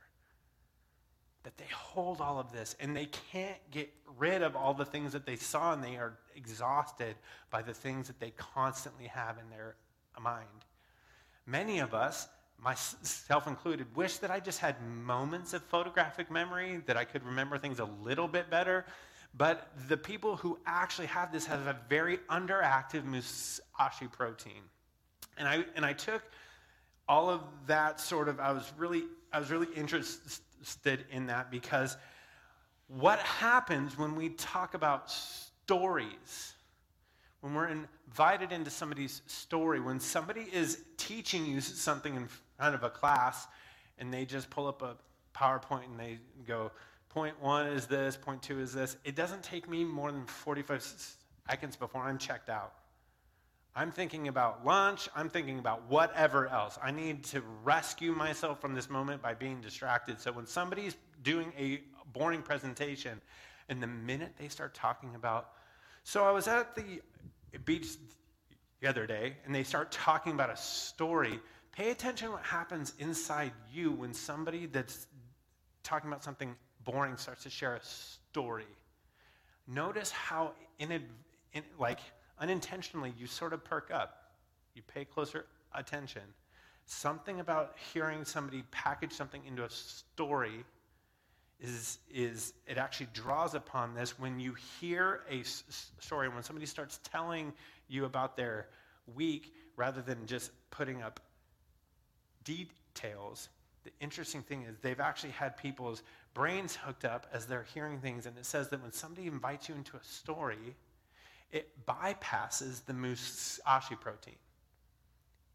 that 1.43 1.57
they 1.57 1.71
hold 1.73 2.19
all 2.21 2.39
of 2.39 2.51
this 2.51 2.75
and 2.79 2.95
they 2.95 3.07
can't 3.31 3.57
get 3.71 3.89
rid 4.17 4.41
of 4.41 4.55
all 4.55 4.73
the 4.73 4.85
things 4.85 5.13
that 5.13 5.25
they 5.25 5.35
saw 5.35 5.73
and 5.73 5.83
they 5.83 5.95
are 5.95 6.17
exhausted 6.35 7.15
by 7.49 7.61
the 7.61 7.73
things 7.73 8.07
that 8.07 8.19
they 8.19 8.31
constantly 8.31 9.07
have 9.07 9.37
in 9.37 9.49
their 9.49 9.75
mind. 10.19 10.45
Many 11.45 11.79
of 11.79 11.93
us, 11.93 12.27
myself 12.61 13.47
included, 13.47 13.87
wish 13.95 14.17
that 14.17 14.29
I 14.29 14.39
just 14.39 14.59
had 14.59 14.75
moments 14.83 15.53
of 15.53 15.63
photographic 15.63 16.29
memory, 16.29 16.81
that 16.85 16.97
I 16.97 17.05
could 17.05 17.23
remember 17.25 17.57
things 17.57 17.79
a 17.79 17.85
little 18.03 18.27
bit 18.27 18.49
better. 18.49 18.85
But 19.35 19.71
the 19.87 19.97
people 19.97 20.35
who 20.35 20.59
actually 20.65 21.07
have 21.07 21.31
this 21.31 21.45
have 21.45 21.67
a 21.67 21.77
very 21.87 22.17
underactive 22.29 23.05
Musashi 23.05 24.07
protein. 24.11 24.63
And 25.37 25.47
I, 25.47 25.63
and 25.75 25.85
I 25.85 25.93
took 25.93 26.21
all 27.07 27.29
of 27.29 27.41
that 27.67 27.99
sort 27.99 28.27
of, 28.27 28.39
I 28.39 28.51
was 28.51 28.71
really, 28.77 29.03
I 29.31 29.39
was 29.39 29.49
really 29.51 29.67
interested 29.75 31.05
in 31.11 31.27
that 31.27 31.49
because 31.49 31.97
what 32.87 33.19
happens 33.19 33.97
when 33.97 34.15
we 34.15 34.29
talk 34.29 34.73
about 34.73 35.11
stories, 35.11 36.55
when 37.41 37.53
we're 37.53 37.69
invited 37.69 38.51
into 38.51 38.69
somebody's 38.69 39.21
story, 39.27 39.79
when 39.79 39.99
somebody 39.99 40.47
is 40.51 40.79
teaching 40.97 41.45
you 41.45 41.61
something 41.61 42.15
in 42.15 42.27
front 42.57 42.75
of 42.75 42.83
a 42.83 42.89
class 42.89 43.47
and 43.99 44.13
they 44.13 44.25
just 44.25 44.49
pull 44.49 44.67
up 44.67 44.81
a 44.81 44.95
PowerPoint 45.35 45.85
and 45.85 45.99
they 45.99 46.17
go, 46.47 46.71
point 47.09 47.41
one 47.41 47.67
is 47.67 47.87
this, 47.87 48.17
point 48.17 48.41
two 48.41 48.59
is 48.59 48.73
this, 48.73 48.97
it 49.03 49.15
doesn't 49.15 49.43
take 49.43 49.69
me 49.69 49.83
more 49.83 50.11
than 50.11 50.25
45 50.25 51.15
seconds 51.49 51.75
before 51.75 52.01
I'm 52.01 52.17
checked 52.17 52.49
out. 52.49 52.73
I'm 53.75 53.91
thinking 53.91 54.27
about 54.27 54.65
lunch. 54.65 55.07
I'm 55.15 55.29
thinking 55.29 55.59
about 55.59 55.89
whatever 55.89 56.47
else. 56.47 56.77
I 56.81 56.91
need 56.91 57.23
to 57.25 57.41
rescue 57.63 58.11
myself 58.11 58.59
from 58.59 58.73
this 58.73 58.89
moment 58.89 59.21
by 59.21 59.33
being 59.33 59.61
distracted. 59.61 60.19
So 60.19 60.31
when 60.31 60.47
somebody's 60.47 60.97
doing 61.23 61.53
a 61.57 61.81
boring 62.11 62.41
presentation, 62.41 63.21
and 63.69 63.81
the 63.81 63.87
minute 63.87 64.33
they 64.37 64.47
start 64.47 64.73
talking 64.73 65.15
about 65.15 65.51
So 66.03 66.23
I 66.23 66.31
was 66.31 66.47
at 66.47 66.75
the 66.75 67.01
beach 67.65 67.87
the 68.81 68.87
other 68.87 69.05
day, 69.05 69.37
and 69.45 69.53
they 69.53 69.63
start 69.63 69.91
talking 69.91 70.33
about 70.33 70.49
a 70.49 70.57
story. 70.57 71.39
Pay 71.71 71.91
attention 71.91 72.31
what 72.31 72.43
happens 72.43 72.93
inside 72.99 73.51
you 73.71 73.91
when 73.91 74.13
somebody 74.13 74.65
that's 74.65 75.07
talking 75.83 76.09
about 76.09 76.23
something 76.23 76.55
boring 76.91 77.17
starts 77.17 77.43
to 77.43 77.49
share 77.49 77.75
a 77.75 77.83
story. 77.83 78.65
Notice 79.67 80.11
how, 80.11 80.53
in, 80.79 80.91
in 81.53 81.63
like 81.77 81.99
unintentionally, 82.39 83.13
you 83.17 83.27
sort 83.27 83.53
of 83.53 83.63
perk 83.63 83.91
up. 83.93 84.31
You 84.73 84.81
pay 84.81 85.05
closer 85.05 85.45
attention. 85.75 86.23
Something 86.85 87.39
about 87.39 87.75
hearing 87.93 88.25
somebody 88.25 88.63
package 88.71 89.11
something 89.11 89.41
into 89.47 89.63
a 89.63 89.69
story 89.69 90.65
is, 91.59 91.99
is 92.11 92.53
it 92.65 92.77
actually 92.77 93.09
draws 93.13 93.53
upon 93.53 93.93
this 93.93 94.17
when 94.17 94.39
you 94.39 94.55
hear 94.79 95.21
a 95.29 95.41
s- 95.41 95.91
story, 95.99 96.29
when 96.29 96.41
somebody 96.41 96.65
starts 96.65 96.99
telling 97.03 97.53
you 97.87 98.05
about 98.05 98.35
their 98.35 98.67
week 99.15 99.53
rather 99.75 100.01
than 100.01 100.25
just 100.25 100.51
putting 100.71 101.03
up 101.03 101.19
details. 102.43 103.49
The 103.83 103.91
interesting 103.99 104.41
thing 104.41 104.63
is 104.63 104.77
they've 104.81 104.99
actually 104.99 105.31
had 105.31 105.55
people's 105.57 106.01
brains 106.33 106.75
hooked 106.75 107.05
up 107.05 107.27
as 107.33 107.45
they're 107.45 107.65
hearing 107.73 107.99
things, 107.99 108.25
and 108.25 108.37
it 108.37 108.45
says 108.45 108.69
that 108.69 108.81
when 108.81 108.91
somebody 108.91 109.27
invites 109.27 109.69
you 109.69 109.75
into 109.75 109.97
a 109.97 110.03
story, 110.03 110.75
it 111.51 111.85
bypasses 111.85 112.85
the 112.85 112.93
musashi 112.93 113.95
protein. 113.95 114.35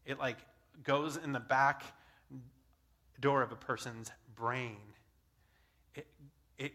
It 0.05 0.19
like 0.19 0.37
goes 0.83 1.17
in 1.17 1.31
the 1.31 1.39
back 1.39 1.83
door 3.19 3.41
of 3.41 3.51
a 3.51 3.55
person's 3.55 4.11
brain 4.35 4.77
it 6.57 6.73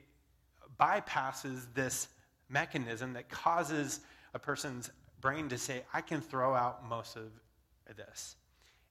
bypasses 0.79 1.67
this 1.75 2.09
mechanism 2.49 3.13
that 3.15 3.29
causes 3.29 4.01
a 4.35 4.39
person's 4.39 4.91
brain 5.21 5.49
to 5.49 5.59
say, 5.59 5.83
I 5.93 6.01
can 6.01 6.21
throw 6.21 6.55
out 6.55 6.89
most 6.89 7.17
of 7.17 7.31
this. 7.97 8.37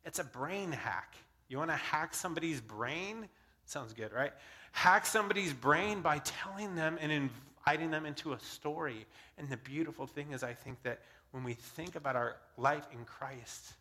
It's 0.06 0.20
a 0.20 0.24
brain 0.24 0.72
hack. 0.72 1.16
You 1.48 1.58
want 1.58 1.72
to 1.72 1.76
hack 1.76 2.14
somebody's 2.14 2.62
brain? 2.62 3.28
Sounds 3.66 3.94
good, 3.94 4.14
right? 4.14 4.34
Hack 4.72 5.06
somebody's 5.06 5.54
brain 5.54 6.02
by 6.02 6.20
telling 6.20 6.76
them 6.76 6.98
and 7.02 7.12
inviting 7.12 7.92
them 7.92 8.06
into 8.06 8.34
a 8.34 8.40
story. 8.40 9.06
And 9.38 9.50
the 9.50 9.58
beautiful 9.58 10.06
thing 10.06 10.32
is, 10.32 10.44
I 10.44 10.54
think 10.54 10.82
that 10.84 11.02
when 11.32 11.44
we 11.44 11.54
think 11.54 11.96
about 11.96 12.16
our 12.16 12.38
life 12.58 12.88
in 12.92 13.06
Christ, 13.06 13.74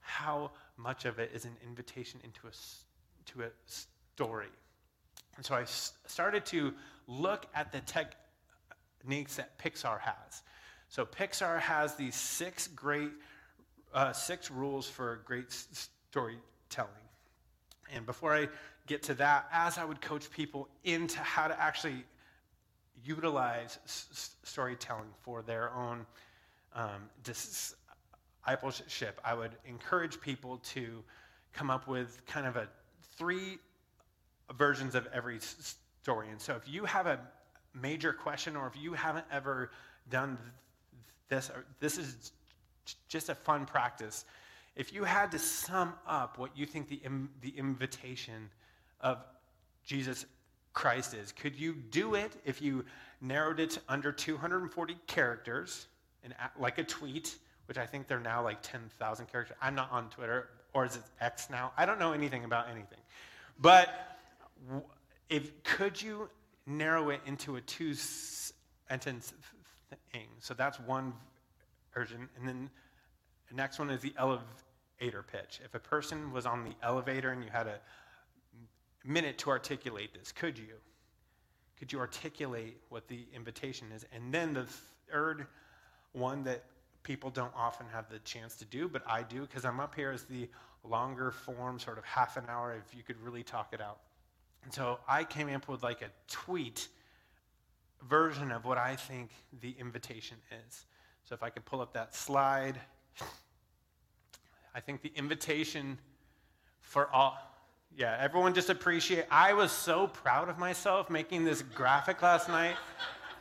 how 0.00 0.50
much 0.76 1.04
of 1.04 1.18
it 1.18 1.30
is 1.34 1.44
an 1.44 1.56
invitation 1.66 2.20
into 2.24 2.46
a, 2.46 2.50
to 3.32 3.42
a 3.42 3.50
story. 3.66 4.48
And 5.36 5.44
so 5.44 5.54
I 5.54 5.64
started 5.64 6.46
to 6.46 6.72
look 7.06 7.46
at 7.54 7.72
the 7.72 7.80
techniques 7.80 9.36
that 9.36 9.58
Pixar 9.58 10.00
has. 10.00 10.42
So 10.88 11.04
Pixar 11.04 11.60
has 11.60 11.94
these 11.94 12.14
six 12.14 12.66
great, 12.68 13.10
uh, 13.92 14.12
six 14.12 14.50
rules 14.50 14.88
for 14.88 15.20
great 15.24 15.52
storytelling. 15.52 16.90
And 17.94 18.06
before 18.06 18.34
I 18.34 18.48
get 18.88 19.02
to 19.04 19.14
that, 19.14 19.48
as 19.52 19.78
I 19.78 19.84
would 19.84 20.00
coach 20.00 20.28
people 20.30 20.68
into 20.82 21.20
how 21.20 21.46
to 21.46 21.60
actually 21.60 22.04
utilize 23.04 23.78
s- 23.84 24.34
storytelling 24.42 25.10
for 25.22 25.42
their 25.42 25.72
own 25.72 26.04
um, 26.74 27.08
discipleship, 27.22 29.20
I 29.24 29.34
would 29.34 29.52
encourage 29.66 30.20
people 30.20 30.58
to 30.74 31.04
come 31.52 31.70
up 31.70 31.86
with 31.86 32.20
kind 32.26 32.46
of 32.46 32.56
a 32.56 32.68
three 33.16 33.58
versions 34.56 34.94
of 34.94 35.06
every 35.12 35.38
story. 35.40 36.28
And 36.30 36.40
so 36.40 36.56
if 36.56 36.66
you 36.66 36.84
have 36.84 37.06
a 37.06 37.20
major 37.74 38.12
question 38.12 38.56
or 38.56 38.66
if 38.66 38.76
you 38.76 38.94
haven't 38.94 39.26
ever 39.30 39.70
done 40.10 40.38
this, 41.28 41.50
this 41.80 41.98
is 41.98 42.32
just 43.08 43.28
a 43.28 43.34
fun 43.34 43.66
practice. 43.66 44.24
If 44.74 44.92
you 44.92 45.04
had 45.04 45.30
to 45.32 45.38
sum 45.38 45.92
up 46.06 46.38
what 46.38 46.56
you 46.56 46.64
think 46.64 46.88
the, 46.88 47.00
the 47.42 47.50
invitation 47.50 48.48
of 49.00 49.18
Jesus 49.84 50.26
Christ 50.72 51.14
is, 51.14 51.32
could 51.32 51.56
you 51.56 51.74
do 51.74 52.14
it 52.14 52.32
if 52.44 52.62
you 52.62 52.84
narrowed 53.20 53.58
it 53.58 53.78
under 53.88 54.12
240 54.12 54.96
characters, 55.06 55.88
and 56.22 56.34
like 56.58 56.78
a 56.78 56.84
tweet, 56.84 57.36
which 57.66 57.78
I 57.78 57.86
think 57.86 58.06
they're 58.06 58.20
now 58.20 58.42
like 58.42 58.62
10,000 58.62 59.26
characters? 59.26 59.56
I'm 59.60 59.74
not 59.74 59.90
on 59.90 60.08
Twitter, 60.10 60.50
or 60.74 60.84
is 60.84 60.96
it 60.96 61.02
X 61.20 61.48
now? 61.50 61.72
I 61.76 61.86
don't 61.86 61.98
know 61.98 62.12
anything 62.12 62.44
about 62.44 62.68
anything. 62.68 62.98
But 63.58 64.18
if, 65.28 65.62
could 65.64 66.00
you 66.00 66.28
narrow 66.66 67.10
it 67.10 67.20
into 67.26 67.56
a 67.56 67.60
two 67.62 67.94
sentence 67.94 69.32
thing? 70.12 70.28
So 70.38 70.54
that's 70.54 70.78
one 70.80 71.12
version. 71.92 72.28
And 72.38 72.46
then 72.46 72.70
the 73.48 73.56
next 73.56 73.78
one 73.78 73.90
is 73.90 74.00
the 74.00 74.12
elevator 74.16 75.24
pitch. 75.24 75.60
If 75.64 75.74
a 75.74 75.80
person 75.80 76.32
was 76.32 76.46
on 76.46 76.64
the 76.64 76.74
elevator 76.82 77.30
and 77.30 77.42
you 77.42 77.50
had 77.50 77.66
a 77.66 77.80
minute 79.04 79.38
to 79.38 79.50
articulate 79.50 80.12
this, 80.14 80.32
could 80.32 80.58
you? 80.58 80.74
Could 81.78 81.92
you 81.92 82.00
articulate 82.00 82.76
what 82.88 83.06
the 83.08 83.26
invitation 83.34 83.88
is? 83.94 84.04
And 84.12 84.32
then 84.34 84.52
the 84.52 84.66
third 85.10 85.46
one 86.12 86.42
that 86.44 86.64
people 87.02 87.30
don't 87.30 87.52
often 87.56 87.86
have 87.92 88.08
the 88.10 88.18
chance 88.20 88.56
to 88.56 88.64
do, 88.64 88.88
but 88.88 89.02
I 89.06 89.22
do 89.22 89.42
because 89.42 89.64
I'm 89.64 89.80
up 89.80 89.94
here 89.94 90.10
as 90.10 90.24
the 90.24 90.48
longer 90.84 91.30
form, 91.30 91.78
sort 91.78 91.98
of 91.98 92.04
half 92.04 92.36
an 92.36 92.44
hour, 92.48 92.74
if 92.74 92.96
you 92.96 93.02
could 93.02 93.20
really 93.20 93.42
talk 93.42 93.72
it 93.72 93.80
out. 93.80 94.00
And 94.64 94.72
so 94.72 94.98
I 95.08 95.24
came 95.24 95.48
up 95.54 95.68
with 95.68 95.82
like 95.82 96.02
a 96.02 96.10
tweet 96.28 96.88
version 98.08 98.52
of 98.52 98.64
what 98.64 98.78
I 98.78 98.96
think 98.96 99.30
the 99.60 99.74
invitation 99.78 100.36
is. 100.66 100.86
So 101.24 101.34
if 101.34 101.42
I 101.42 101.50
could 101.50 101.64
pull 101.64 101.80
up 101.80 101.92
that 101.94 102.14
slide, 102.14 102.80
I 104.74 104.80
think 104.80 105.02
the 105.02 105.12
invitation 105.14 105.98
for 106.80 107.10
all, 107.12 107.36
yeah, 107.96 108.16
everyone 108.20 108.54
just 108.54 108.70
appreciate. 108.70 109.26
I 109.30 109.54
was 109.54 109.72
so 109.72 110.06
proud 110.06 110.48
of 110.48 110.56
myself 110.56 111.10
making 111.10 111.44
this 111.44 111.62
graphic 111.62 112.22
last 112.22 112.48
night. 112.48 112.76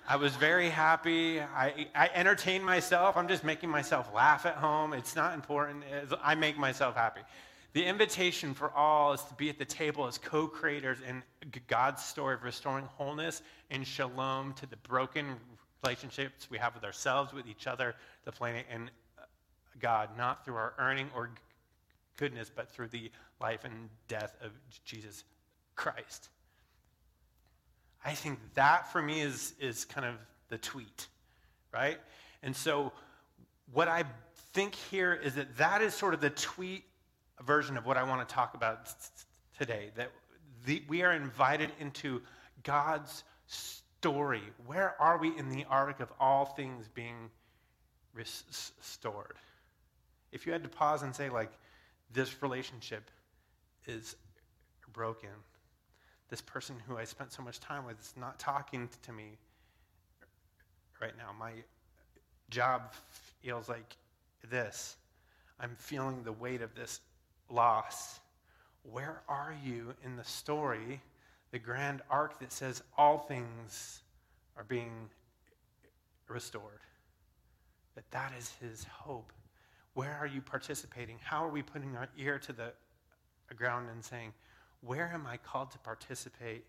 I 0.09 0.15
was 0.15 0.35
very 0.35 0.69
happy. 0.69 1.39
I, 1.41 1.87
I 1.93 2.09
entertained 2.13 2.65
myself. 2.65 3.17
I'm 3.17 3.27
just 3.27 3.43
making 3.43 3.69
myself 3.69 4.09
laugh 4.15 4.45
at 4.45 4.55
home. 4.55 4.93
It's 4.93 5.15
not 5.15 5.33
important. 5.33 5.83
I 6.23 6.33
make 6.33 6.57
myself 6.57 6.95
happy. 6.95 7.21
The 7.73 7.85
invitation 7.85 8.55
for 8.55 8.71
all 8.71 9.13
is 9.13 9.21
to 9.23 9.33
be 9.35 9.49
at 9.49 9.59
the 9.59 9.65
table 9.65 10.07
as 10.07 10.17
co 10.17 10.47
creators 10.47 10.97
in 11.07 11.21
God's 11.67 12.03
story 12.03 12.33
of 12.33 12.43
restoring 12.43 12.85
wholeness 12.85 13.43
and 13.69 13.85
shalom 13.85 14.53
to 14.53 14.65
the 14.65 14.77
broken 14.77 15.35
relationships 15.83 16.49
we 16.49 16.57
have 16.57 16.73
with 16.73 16.83
ourselves, 16.83 17.33
with 17.33 17.45
each 17.45 17.67
other, 17.67 17.93
the 18.25 18.31
planet, 18.31 18.65
and 18.71 18.89
uh, 19.19 19.23
God, 19.79 20.09
not 20.17 20.43
through 20.43 20.55
our 20.55 20.73
earning 20.79 21.09
or 21.13 21.29
goodness, 22.17 22.51
but 22.53 22.69
through 22.69 22.89
the 22.89 23.11
life 23.39 23.63
and 23.63 23.89
death 24.07 24.35
of 24.43 24.51
Jesus 24.83 25.23
Christ. 25.75 26.29
I 28.03 28.13
think 28.13 28.39
that 28.55 28.91
for 28.91 29.01
me 29.01 29.21
is, 29.21 29.53
is 29.59 29.85
kind 29.85 30.05
of 30.05 30.15
the 30.49 30.57
tweet, 30.57 31.07
right? 31.73 31.97
And 32.43 32.55
so 32.55 32.91
what 33.73 33.87
I 33.87 34.03
think 34.53 34.75
here 34.75 35.13
is 35.13 35.35
that 35.35 35.57
that 35.57 35.81
is 35.81 35.93
sort 35.93 36.13
of 36.13 36.21
the 36.21 36.29
tweet 36.29 36.83
version 37.45 37.77
of 37.77 37.85
what 37.85 37.97
I 37.97 38.03
want 38.03 38.27
to 38.27 38.33
talk 38.33 38.53
about 38.53 38.87
today. 39.57 39.91
That 39.95 40.11
the, 40.65 40.83
we 40.87 41.03
are 41.03 41.13
invited 41.13 41.71
into 41.79 42.21
God's 42.63 43.23
story. 43.45 44.43
Where 44.65 44.95
are 44.99 45.17
we 45.17 45.37
in 45.37 45.49
the 45.49 45.65
arc 45.69 45.99
of 45.99 46.11
all 46.19 46.45
things 46.45 46.87
being 46.87 47.29
restored? 48.13 49.35
If 50.31 50.45
you 50.45 50.53
had 50.53 50.63
to 50.63 50.69
pause 50.69 51.03
and 51.03 51.15
say, 51.15 51.29
like, 51.29 51.51
this 52.11 52.41
relationship 52.41 53.09
is 53.85 54.15
broken, 54.93 55.29
this 56.29 56.41
person 56.41 56.75
who 56.87 56.97
I 56.97 57.05
spent 57.05 57.31
so 57.31 57.41
much 57.41 57.59
time 57.59 57.85
with 57.85 57.99
is 57.99 58.13
not 58.17 58.39
talking 58.39 58.89
to 59.03 59.11
me 59.11 59.37
right 61.01 61.17
now. 61.17 61.31
My 61.37 61.51
job 62.49 62.93
feels 63.41 63.69
like 63.69 63.95
this. 64.49 64.97
I'm 65.59 65.75
feeling 65.77 66.23
the 66.23 66.31
weight 66.31 66.61
of 66.61 66.75
this 66.75 66.99
loss. 67.49 68.19
Where 68.83 69.21
are 69.27 69.55
you 69.65 69.93
in 70.03 70.15
the 70.15 70.23
story, 70.23 71.01
the 71.51 71.59
grand 71.59 72.01
arc 72.09 72.39
that 72.39 72.51
says 72.51 72.83
all 72.97 73.17
things 73.17 74.01
are 74.55 74.63
being 74.63 75.09
restored? 76.27 76.79
That 77.95 78.09
that 78.11 78.33
is 78.37 78.53
his 78.61 78.85
hope. 78.85 79.31
Where 79.97 80.15
are 80.21 80.27
you 80.27 80.41
participating? 80.41 81.17
How 81.23 81.43
are 81.43 81.49
we 81.49 81.63
putting 81.63 81.95
our 81.95 82.07
ear 82.19 82.37
to 82.37 82.53
the 82.53 82.71
ground 83.55 83.89
and 83.89 84.05
saying, 84.05 84.31
where 84.81 85.09
am 85.11 85.25
I 85.25 85.37
called 85.37 85.71
to 85.71 85.79
participate 85.79 86.65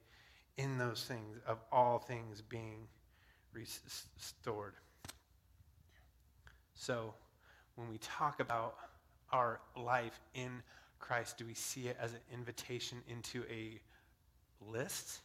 in 0.57 0.79
those 0.79 1.05
things, 1.05 1.37
of 1.47 1.59
all 1.71 1.99
things 1.99 2.41
being 2.41 2.89
restored? 3.53 4.73
So, 6.73 7.13
when 7.75 7.91
we 7.91 7.99
talk 7.99 8.41
about 8.41 8.77
our 9.31 9.61
life 9.77 10.19
in 10.33 10.63
Christ, 10.99 11.37
do 11.37 11.45
we 11.45 11.53
see 11.53 11.89
it 11.89 11.99
as 12.01 12.15
an 12.15 12.21
invitation 12.33 13.03
into 13.11 13.45
a 13.51 13.79
list? 14.73 15.21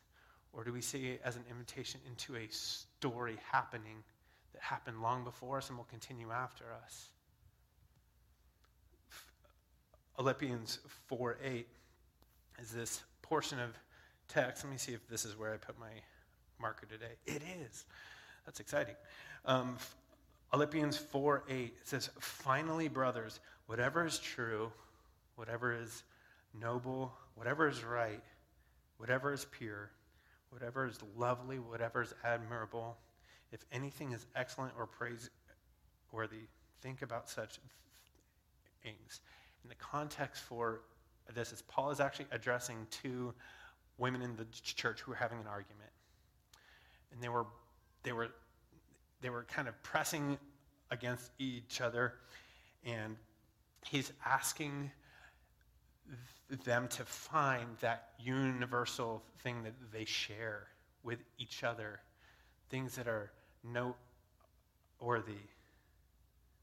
Or 0.51 0.65
do 0.65 0.73
we 0.73 0.81
see 0.81 1.11
it 1.11 1.21
as 1.23 1.37
an 1.37 1.45
invitation 1.49 2.01
into 2.05 2.35
a 2.35 2.49
story 2.49 3.37
happening 3.49 4.03
that 4.51 4.61
happened 4.61 5.01
long 5.01 5.23
before 5.23 5.59
us 5.59 5.69
and 5.69 5.77
will 5.77 5.85
continue 5.85 6.31
after 6.31 6.65
us. 6.85 7.13
Philippians 10.15 10.79
4 11.07 11.37
8 11.43 11.67
is 12.59 12.71
this 12.71 13.01
portion 13.21 13.59
of 13.59 13.71
text. 14.27 14.63
Let 14.63 14.71
me 14.71 14.77
see 14.77 14.93
if 14.93 15.07
this 15.07 15.25
is 15.25 15.37
where 15.37 15.53
I 15.53 15.57
put 15.57 15.79
my 15.79 15.91
marker 16.59 16.85
today. 16.85 17.13
It 17.25 17.41
is. 17.65 17.85
That's 18.45 18.59
exciting. 18.59 18.95
Um, 19.45 19.77
Philippians 20.51 20.97
4 20.97 21.43
8 21.49 21.73
says, 21.83 22.09
Finally, 22.19 22.89
brothers, 22.89 23.39
whatever 23.65 24.05
is 24.05 24.19
true, 24.19 24.71
whatever 25.35 25.75
is 25.75 26.03
noble, 26.59 27.11
whatever 27.35 27.67
is 27.67 27.83
right, 27.83 28.21
whatever 28.97 29.33
is 29.33 29.45
pure, 29.45 29.89
whatever 30.51 30.85
is 30.85 30.99
lovely, 31.17 31.57
whatever 31.57 32.03
is 32.03 32.13
admirable, 32.23 32.97
if 33.51 33.65
anything 33.71 34.11
is 34.11 34.27
excellent 34.35 34.73
or 34.77 34.85
praiseworthy, 34.85 36.47
think 36.81 37.01
about 37.01 37.29
such 37.29 37.57
things. 38.83 39.21
And 39.63 39.71
the 39.71 39.75
context 39.75 40.43
for 40.43 40.81
this 41.33 41.51
is 41.51 41.61
Paul 41.63 41.89
is 41.89 41.99
actually 41.99 42.27
addressing 42.31 42.85
two 42.91 43.33
women 43.97 44.21
in 44.21 44.35
the 44.35 44.45
church 44.61 45.01
who 45.01 45.11
were 45.11 45.17
having 45.17 45.39
an 45.39 45.47
argument. 45.47 45.89
And 47.11 47.21
they 47.21 47.29
were, 47.29 47.45
they 48.03 48.11
were, 48.11 48.29
they 49.21 49.29
were 49.29 49.43
kind 49.43 49.67
of 49.67 49.81
pressing 49.83 50.37
against 50.91 51.31
each 51.39 51.79
other. 51.79 52.15
And 52.85 53.15
he's 53.85 54.11
asking 54.25 54.91
them 56.65 56.87
to 56.89 57.05
find 57.05 57.67
that 57.79 58.09
universal 58.19 59.23
thing 59.39 59.63
that 59.63 59.73
they 59.91 60.05
share 60.05 60.67
with 61.03 61.19
each 61.37 61.63
other, 61.63 62.01
things 62.69 62.95
that 62.95 63.07
are 63.07 63.31
noteworthy, 63.63 65.33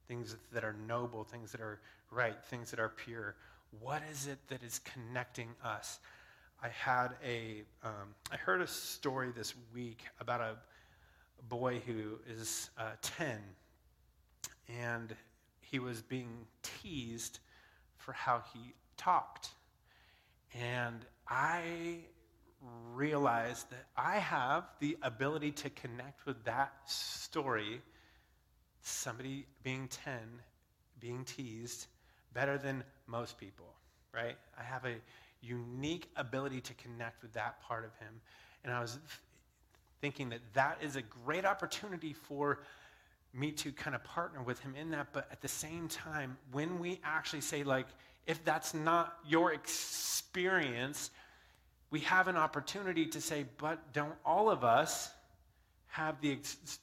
things 0.06 0.36
that 0.52 0.64
are 0.64 0.76
noble, 0.86 1.24
things 1.24 1.52
that 1.52 1.60
are 1.60 1.80
right, 2.11 2.37
things 2.46 2.70
that 2.70 2.81
are 2.81 2.88
pure. 2.88 3.37
What 3.79 4.03
is 4.11 4.27
it 4.27 4.38
that 4.49 4.62
is 4.62 4.81
connecting 4.81 5.51
us? 5.64 6.01
I 6.62 6.68
had 6.68 7.09
a, 7.25 7.62
um, 7.83 8.14
I 8.31 8.37
heard 8.37 8.61
a 8.61 8.66
story 8.66 9.31
this 9.35 9.55
week 9.73 10.03
about 10.20 10.40
a 10.40 10.57
boy 11.49 11.81
who 11.87 12.18
is 12.29 12.70
uh, 12.77 12.90
10, 13.01 13.38
and 14.81 15.14
he 15.61 15.79
was 15.79 16.03
being 16.03 16.46
teased 16.62 17.38
for 17.96 18.12
how 18.12 18.42
he 18.53 18.75
talked. 18.96 19.51
And 20.55 21.05
I 21.29 22.01
realized 22.94 23.70
that 23.70 23.87
I 23.96 24.16
have 24.18 24.64
the 24.81 24.99
ability 25.03 25.53
to 25.53 25.70
connect 25.70 26.27
with 26.27 26.44
that 26.44 26.73
story, 26.87 27.81
somebody 28.83 29.46
being 29.62 29.88
10, 29.88 30.14
being 30.99 31.25
teased, 31.25 31.87
better 32.32 32.58
than 32.58 32.84
most 33.06 33.38
people, 33.38 33.66
right? 34.12 34.36
I 34.58 34.62
have 34.62 34.84
a 34.84 34.96
unique 35.42 36.08
ability 36.16 36.60
to 36.60 36.74
connect 36.74 37.22
with 37.22 37.32
that 37.32 37.60
part 37.62 37.84
of 37.84 37.94
him. 37.96 38.20
And 38.64 38.72
I 38.72 38.80
was 38.80 38.98
thinking 40.00 40.28
that 40.30 40.40
that 40.54 40.78
is 40.82 40.96
a 40.96 41.02
great 41.02 41.44
opportunity 41.44 42.12
for 42.12 42.60
me 43.32 43.52
to 43.52 43.72
kind 43.72 43.94
of 43.94 44.02
partner 44.04 44.42
with 44.42 44.60
him 44.60 44.74
in 44.74 44.90
that. 44.90 45.08
But 45.12 45.28
at 45.30 45.40
the 45.40 45.48
same 45.48 45.88
time, 45.88 46.36
when 46.52 46.78
we 46.78 47.00
actually 47.04 47.42
say, 47.42 47.62
like, 47.62 47.86
if 48.26 48.44
that's 48.44 48.74
not 48.74 49.18
your 49.26 49.52
experience, 49.52 51.10
we 51.90 52.00
have 52.00 52.28
an 52.28 52.36
opportunity 52.36 53.06
to 53.06 53.20
say, 53.20 53.46
but 53.58 53.92
don't 53.92 54.14
all 54.24 54.50
of 54.50 54.64
us 54.64 55.10
have 55.88 56.20
the 56.20 56.32
ex- 56.32 56.78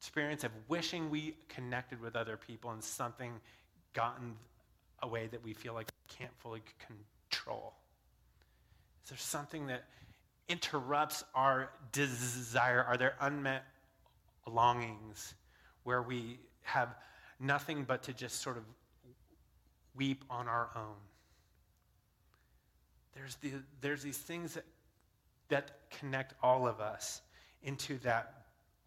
experience 0.00 0.44
of 0.44 0.50
wishing 0.68 1.10
we 1.10 1.36
connected 1.48 2.00
with 2.00 2.16
other 2.16 2.36
people 2.36 2.70
and 2.70 2.82
something 2.82 3.32
gotten 3.92 4.34
a 5.02 5.08
way 5.08 5.26
that 5.26 5.42
we 5.42 5.52
feel 5.52 5.74
like 5.74 5.88
we 6.08 6.16
can't 6.16 6.32
fully 6.38 6.62
control? 6.86 7.74
Is 9.04 9.10
there 9.10 9.18
something 9.18 9.66
that 9.66 9.84
interrupts 10.48 11.24
our 11.34 11.70
desire? 11.92 12.84
Are 12.84 12.96
there 12.96 13.14
unmet 13.20 13.64
longings 14.46 15.34
where 15.84 16.02
we 16.02 16.38
have 16.62 16.94
nothing 17.40 17.84
but 17.84 18.02
to 18.04 18.12
just 18.12 18.40
sort 18.40 18.56
of 18.56 18.64
weep 19.96 20.24
on 20.30 20.48
our 20.48 20.70
own? 20.76 20.96
There's, 23.14 23.36
the, 23.36 23.52
there's 23.80 24.02
these 24.02 24.18
things 24.18 24.54
that, 24.54 24.64
that 25.48 25.90
connect 25.90 26.34
all 26.42 26.66
of 26.66 26.80
us 26.80 27.20
into 27.62 27.98
that 27.98 28.44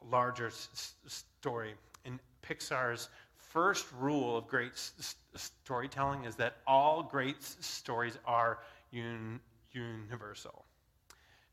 larger 0.09 0.47
s- 0.47 0.95
story. 1.07 1.75
In 2.05 2.19
Pixar's 2.47 3.09
first 3.55 3.85
rule 3.97 4.37
of 4.37 4.47
great 4.49 4.73
s- 4.73 5.15
storytelling 5.33 6.25
is 6.25 6.35
that 6.35 6.57
all 6.67 7.01
great 7.01 7.37
s- 7.37 7.55
stories 7.61 8.17
are 8.25 8.59
un- 8.91 9.39
universal. 9.71 10.65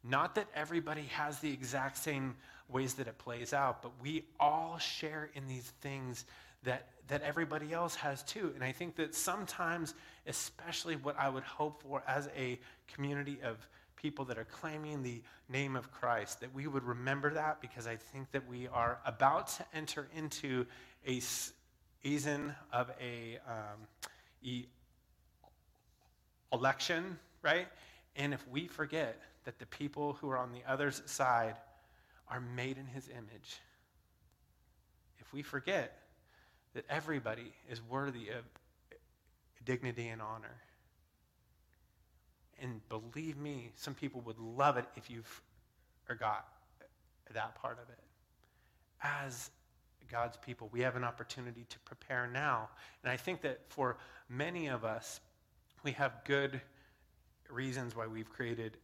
Not 0.02 0.34
that 0.34 0.48
everybody 0.52 1.02
has 1.12 1.38
the 1.38 1.52
exact 1.52 1.96
same 1.96 2.34
ways 2.68 2.94
that 2.94 3.06
it 3.06 3.18
plays 3.18 3.52
out, 3.52 3.82
but 3.82 3.92
we 4.02 4.24
all 4.40 4.78
share 4.78 5.30
in 5.34 5.46
these 5.46 5.72
things 5.80 6.24
that, 6.64 6.88
that 7.06 7.22
everybody 7.22 7.72
else 7.72 7.94
has 7.94 8.24
too. 8.24 8.50
And 8.56 8.64
I 8.64 8.72
think 8.72 8.96
that 8.96 9.14
sometimes, 9.14 9.94
especially 10.26 10.96
what 10.96 11.16
I 11.16 11.28
would 11.28 11.44
hope 11.44 11.82
for 11.82 12.02
as 12.08 12.28
a 12.36 12.58
community 12.92 13.38
of 13.44 13.68
people 13.94 14.24
that 14.24 14.38
are 14.38 14.44
claiming 14.46 15.04
the 15.04 15.22
name 15.48 15.76
of 15.76 15.92
Christ, 15.92 16.40
that 16.40 16.52
we 16.52 16.66
would 16.66 16.82
remember 16.82 17.32
that 17.34 17.60
because 17.60 17.86
I 17.86 17.94
think 17.94 18.32
that 18.32 18.48
we 18.48 18.66
are 18.66 18.98
about 19.06 19.46
to 19.58 19.64
enter 19.72 20.08
into 20.16 20.66
a 21.06 21.20
season 22.02 22.54
of 22.72 22.90
a 23.00 23.38
um, 23.46 23.86
e- 24.42 24.66
election, 26.52 27.18
right? 27.42 27.68
And 28.16 28.34
if 28.34 28.46
we 28.48 28.66
forget 28.66 29.20
that 29.44 29.58
the 29.58 29.66
people 29.66 30.14
who 30.14 30.28
are 30.30 30.38
on 30.38 30.52
the 30.52 30.62
other 30.70 30.90
side 30.90 31.56
are 32.28 32.40
made 32.40 32.78
in 32.78 32.86
his 32.86 33.08
image, 33.08 33.60
if 35.18 35.32
we 35.32 35.42
forget 35.42 35.98
that 36.74 36.84
everybody 36.88 37.52
is 37.70 37.80
worthy 37.88 38.28
of 38.30 38.44
dignity 39.64 40.08
and 40.08 40.20
honor, 40.20 40.56
and 42.60 42.80
believe 42.88 43.36
me, 43.36 43.72
some 43.76 43.94
people 43.94 44.20
would 44.22 44.38
love 44.38 44.76
it 44.76 44.86
if 44.96 45.10
you 45.10 45.22
forgot 46.04 46.46
that 47.34 47.54
part 47.56 47.78
of 47.82 47.88
it. 47.88 47.98
As 49.02 49.50
God's 50.10 50.36
people, 50.36 50.68
we 50.72 50.80
have 50.80 50.96
an 50.96 51.04
opportunity 51.04 51.64
to 51.68 51.78
prepare 51.80 52.26
now. 52.26 52.68
And 53.02 53.12
I 53.12 53.16
think 53.16 53.40
that 53.42 53.60
for 53.68 53.98
many 54.28 54.68
of 54.68 54.84
us, 54.84 55.20
we 55.82 55.92
have 55.92 56.12
good 56.24 56.60
reasons 57.50 57.96
why 57.96 58.06
we've 58.06 58.30
created 58.30 58.76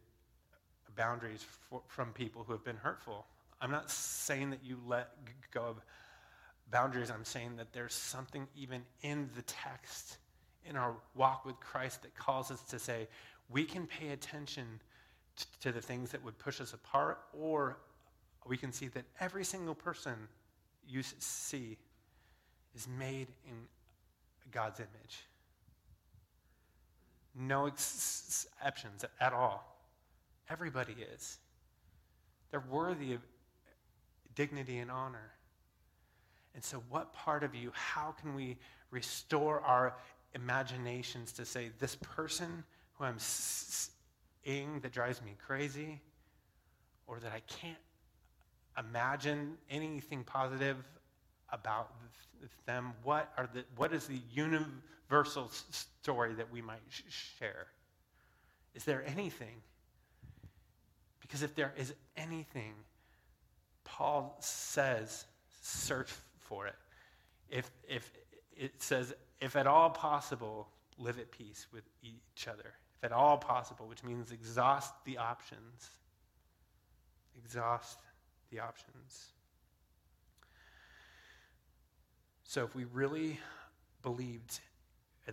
boundaries 0.96 1.44
for, 1.70 1.80
from 1.86 2.12
people 2.12 2.44
who 2.44 2.52
have 2.52 2.64
been 2.64 2.76
hurtful. 2.76 3.26
I'm 3.60 3.70
not 3.70 3.90
saying 3.90 4.50
that 4.50 4.60
you 4.64 4.78
let 4.86 5.10
go 5.52 5.62
of 5.62 5.76
boundaries. 6.70 7.10
I'm 7.10 7.24
saying 7.24 7.56
that 7.56 7.72
there's 7.72 7.94
something 7.94 8.46
even 8.56 8.82
in 9.02 9.30
the 9.36 9.42
text, 9.42 10.18
in 10.64 10.76
our 10.76 10.94
walk 11.14 11.44
with 11.44 11.58
Christ, 11.60 12.02
that 12.02 12.14
calls 12.16 12.50
us 12.50 12.62
to 12.64 12.78
say, 12.78 13.08
we 13.48 13.64
can 13.64 13.86
pay 13.86 14.10
attention 14.10 14.80
t- 15.36 15.46
to 15.62 15.72
the 15.72 15.80
things 15.80 16.10
that 16.10 16.22
would 16.22 16.38
push 16.38 16.60
us 16.60 16.74
apart, 16.74 17.20
or 17.32 17.78
we 18.46 18.56
can 18.56 18.72
see 18.72 18.88
that 18.88 19.04
every 19.20 19.44
single 19.44 19.74
person 19.74 20.14
you 20.88 21.02
see 21.18 21.76
is 22.74 22.88
made 22.98 23.28
in 23.46 23.54
God's 24.50 24.80
image. 24.80 25.26
No 27.34 27.66
exceptions 27.66 29.04
at 29.20 29.32
all. 29.32 29.76
Everybody 30.50 30.96
is. 31.14 31.38
They're 32.50 32.64
worthy 32.70 33.12
of 33.12 33.20
dignity 34.34 34.78
and 34.78 34.90
honor. 34.90 35.32
And 36.54 36.64
so, 36.64 36.82
what 36.88 37.12
part 37.12 37.44
of 37.44 37.54
you, 37.54 37.70
how 37.74 38.14
can 38.20 38.34
we 38.34 38.56
restore 38.90 39.60
our 39.60 39.94
imaginations 40.34 41.32
to 41.32 41.44
say, 41.44 41.70
this 41.78 41.96
person 41.96 42.64
who 42.94 43.04
I'm 43.04 43.18
seeing 43.18 44.80
that 44.80 44.92
drives 44.92 45.22
me 45.22 45.36
crazy, 45.44 46.00
or 47.06 47.20
that 47.20 47.32
I 47.32 47.40
can't 47.40 47.78
imagine 48.78 49.56
anything 49.70 50.24
positive 50.24 50.76
about 51.50 51.90
them, 52.66 52.92
what, 53.02 53.32
are 53.36 53.48
the, 53.52 53.64
what 53.76 53.92
is 53.92 54.06
the 54.06 54.20
universal 54.32 55.50
story 55.70 56.34
that 56.34 56.50
we 56.50 56.60
might 56.60 56.80
share? 57.08 57.66
Is 58.74 58.84
there 58.84 59.04
anything? 59.06 59.62
Because 61.20 61.42
if 61.42 61.54
there 61.54 61.72
is 61.76 61.94
anything, 62.16 62.74
Paul 63.84 64.36
says, 64.40 65.24
search 65.60 66.10
for 66.40 66.66
it. 66.66 66.76
If, 67.50 67.70
if 67.88 68.10
it 68.56 68.82
says, 68.82 69.14
if 69.40 69.56
at 69.56 69.66
all 69.66 69.90
possible, 69.90 70.68
live 70.98 71.18
at 71.18 71.30
peace 71.30 71.66
with 71.72 71.84
each 72.02 72.48
other. 72.48 72.74
If 72.98 73.04
at 73.04 73.12
all 73.12 73.38
possible, 73.38 73.86
which 73.86 74.04
means 74.04 74.32
exhaust 74.32 74.92
the 75.04 75.18
options. 75.18 75.90
Exhaust 77.36 77.98
the 78.50 78.60
options. 78.60 79.32
So 82.44 82.64
if 82.64 82.74
we 82.74 82.84
really 82.84 83.38
believed 84.02 84.60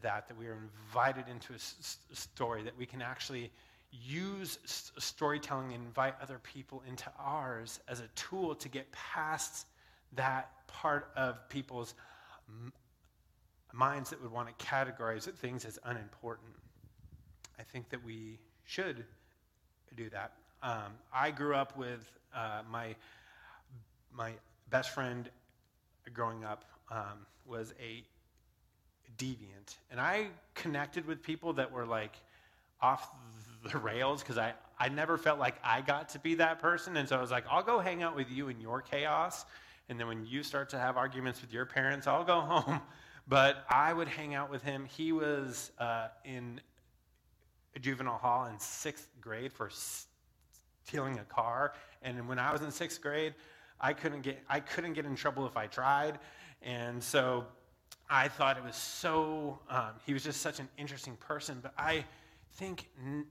that, 0.02 0.28
that 0.28 0.38
we 0.38 0.48
are 0.48 0.58
invited 0.58 1.28
into 1.30 1.54
a 1.54 1.56
s- 1.56 1.98
story, 2.12 2.64
that 2.64 2.78
we 2.78 2.86
can 2.86 3.02
actually 3.02 3.52
use 3.92 4.60
s- 4.66 4.92
storytelling 4.98 5.74
and 5.74 5.86
invite 5.86 6.16
other 6.22 6.40
people 6.40 6.84
into 6.88 7.10
ours 7.18 7.80
as 7.88 8.02
a 8.02 8.08
tool 8.16 8.54
to 8.56 8.68
get 8.68 8.92
past 8.92 9.68
that 10.14 10.68
part 10.68 11.12
of 11.16 11.48
people's 11.48 11.94
m- 12.50 12.74
minds 13.72 14.10
that 14.10 14.22
would 14.22 14.32
want 14.32 14.48
to 14.48 14.66
categorize 14.66 15.24
things 15.38 15.64
as 15.64 15.80
unimportant. 15.86 16.54
I 17.58 17.64
think 17.64 17.90
that 17.90 18.04
we 18.04 18.40
should 18.66 19.06
do 19.96 20.10
that. 20.10 20.34
Um, 20.66 20.94
I 21.14 21.30
grew 21.30 21.54
up 21.54 21.78
with 21.78 22.12
uh, 22.36 22.64
my 22.72 22.96
my 24.12 24.32
best 24.72 24.90
friend 24.90 25.30
growing 26.12 26.44
up 26.44 26.66
um, 26.90 27.28
was 27.46 27.76
a 27.80 28.04
deviant, 29.16 29.78
and 29.92 30.02
I 30.02 30.30
connected 30.56 31.06
with 31.06 31.22
people 31.22 31.54
that 31.54 31.72
were 31.72 31.86
like 31.86 32.16
off 32.82 33.08
the 33.72 33.78
rails 33.78 34.24
because 34.24 34.40
I 34.40 34.54
I 34.80 34.90
never 34.90 35.20
felt 35.20 35.38
like 35.38 35.54
I 35.64 35.82
got 35.82 36.10
to 36.10 36.20
be 36.20 36.34
that 36.36 36.58
person, 36.58 36.98
and 36.98 37.08
so 37.08 37.16
I 37.16 37.22
was 37.22 37.30
like, 37.30 37.46
I'll 37.48 37.62
go 37.62 37.80
hang 37.80 38.02
out 38.02 38.16
with 38.16 38.32
you 38.32 38.50
in 38.50 38.60
your 38.60 38.82
chaos, 38.82 39.46
and 39.88 40.00
then 40.00 40.08
when 40.08 40.26
you 40.26 40.42
start 40.42 40.70
to 40.70 40.80
have 40.80 40.98
arguments 40.98 41.42
with 41.42 41.54
your 41.54 41.68
parents, 41.68 42.08
I'll 42.08 42.26
go 42.26 42.42
home. 42.42 42.82
But 43.28 43.66
I 43.68 43.92
would 43.92 44.08
hang 44.08 44.36
out 44.36 44.52
with 44.52 44.62
him. 44.62 44.86
He 44.86 45.12
was 45.12 45.72
uh, 45.80 46.10
in 46.24 46.62
juvenile 47.82 48.20
hall 48.20 48.46
in 48.46 48.60
sixth 48.60 49.08
grade 49.20 49.52
for 49.52 49.72
stealing 50.86 51.20
a 51.20 51.24
car. 51.24 51.74
And 52.02 52.28
when 52.28 52.40
I 52.40 52.52
was 52.52 52.62
in 52.62 52.72
sixth 52.72 53.02
grade, 53.02 53.34
I 53.80 53.94
couldn't 53.94 54.22
get 54.22 54.42
I 54.50 54.60
couldn't 54.60 54.94
get 54.94 55.06
in 55.06 55.16
trouble 55.16 55.46
if 55.46 55.58
I 55.58 55.68
tried. 55.68 56.20
And 56.62 57.04
so 57.04 57.46
I 58.10 58.28
thought 58.28 58.58
it 58.58 58.64
was 58.64 58.76
so. 58.76 59.60
Um, 59.70 59.92
he 60.06 60.14
was 60.14 60.24
just 60.24 60.42
such 60.42 60.60
an 60.60 60.70
interesting 60.78 61.16
person. 61.18 61.60
But 61.62 61.74
I 61.78 62.06
think 62.54 62.88
n- 63.04 63.26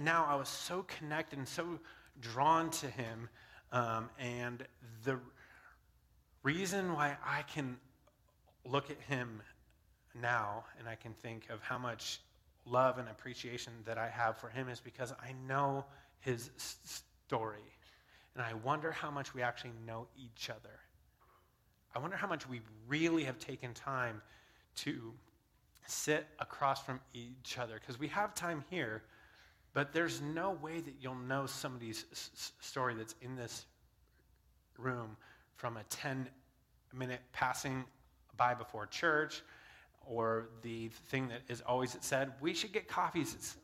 now 0.00 0.24
I 0.28 0.36
was 0.36 0.48
so 0.48 0.84
connected 0.84 1.38
and 1.38 1.48
so 1.48 1.78
drawn 2.20 2.70
to 2.70 2.86
him. 2.86 3.28
Um, 3.72 4.08
and 4.18 4.64
the 5.04 5.18
reason 6.42 6.94
why 6.94 7.16
I 7.24 7.42
can 7.42 7.76
look 8.64 8.90
at 8.90 9.00
him 9.00 9.42
now 10.14 10.64
and 10.78 10.88
I 10.88 10.94
can 10.94 11.12
think 11.12 11.48
of 11.50 11.60
how 11.60 11.78
much 11.78 12.20
love 12.64 12.98
and 12.98 13.08
appreciation 13.08 13.72
that 13.84 13.98
I 13.98 14.08
have 14.08 14.38
for 14.38 14.48
him 14.48 14.68
is 14.68 14.80
because 14.80 15.12
I 15.12 15.34
know 15.46 15.84
his 16.20 16.50
story. 17.26 17.58
And 18.34 18.44
I 18.44 18.54
wonder 18.54 18.92
how 18.92 19.10
much 19.10 19.34
we 19.34 19.42
actually 19.42 19.72
know 19.86 20.06
each 20.16 20.50
other. 20.50 20.80
I 21.94 21.98
wonder 21.98 22.16
how 22.16 22.28
much 22.28 22.48
we 22.48 22.60
really 22.86 23.24
have 23.24 23.38
taken 23.38 23.74
time 23.74 24.22
to 24.76 25.12
sit 25.86 26.26
across 26.38 26.82
from 26.84 27.00
each 27.14 27.58
other 27.58 27.74
because 27.80 27.98
we 27.98 28.08
have 28.08 28.34
time 28.34 28.62
here, 28.70 29.02
but 29.72 29.92
there's 29.92 30.20
no 30.20 30.52
way 30.52 30.80
that 30.80 30.94
you'll 31.00 31.14
know 31.14 31.46
somebody's 31.46 32.04
s- 32.12 32.52
story 32.60 32.94
that's 32.94 33.14
in 33.22 33.34
this 33.34 33.64
room 34.76 35.16
from 35.56 35.76
a 35.76 35.82
10 35.84 36.28
minute 36.92 37.20
passing 37.32 37.84
by 38.36 38.54
before 38.54 38.86
church 38.86 39.42
or 40.06 40.48
the 40.62 40.88
thing 41.08 41.28
that 41.28 41.42
is 41.48 41.60
always 41.62 41.96
said, 42.00 42.32
we 42.40 42.54
should 42.54 42.72
get 42.72 42.88
coffees 42.88 43.56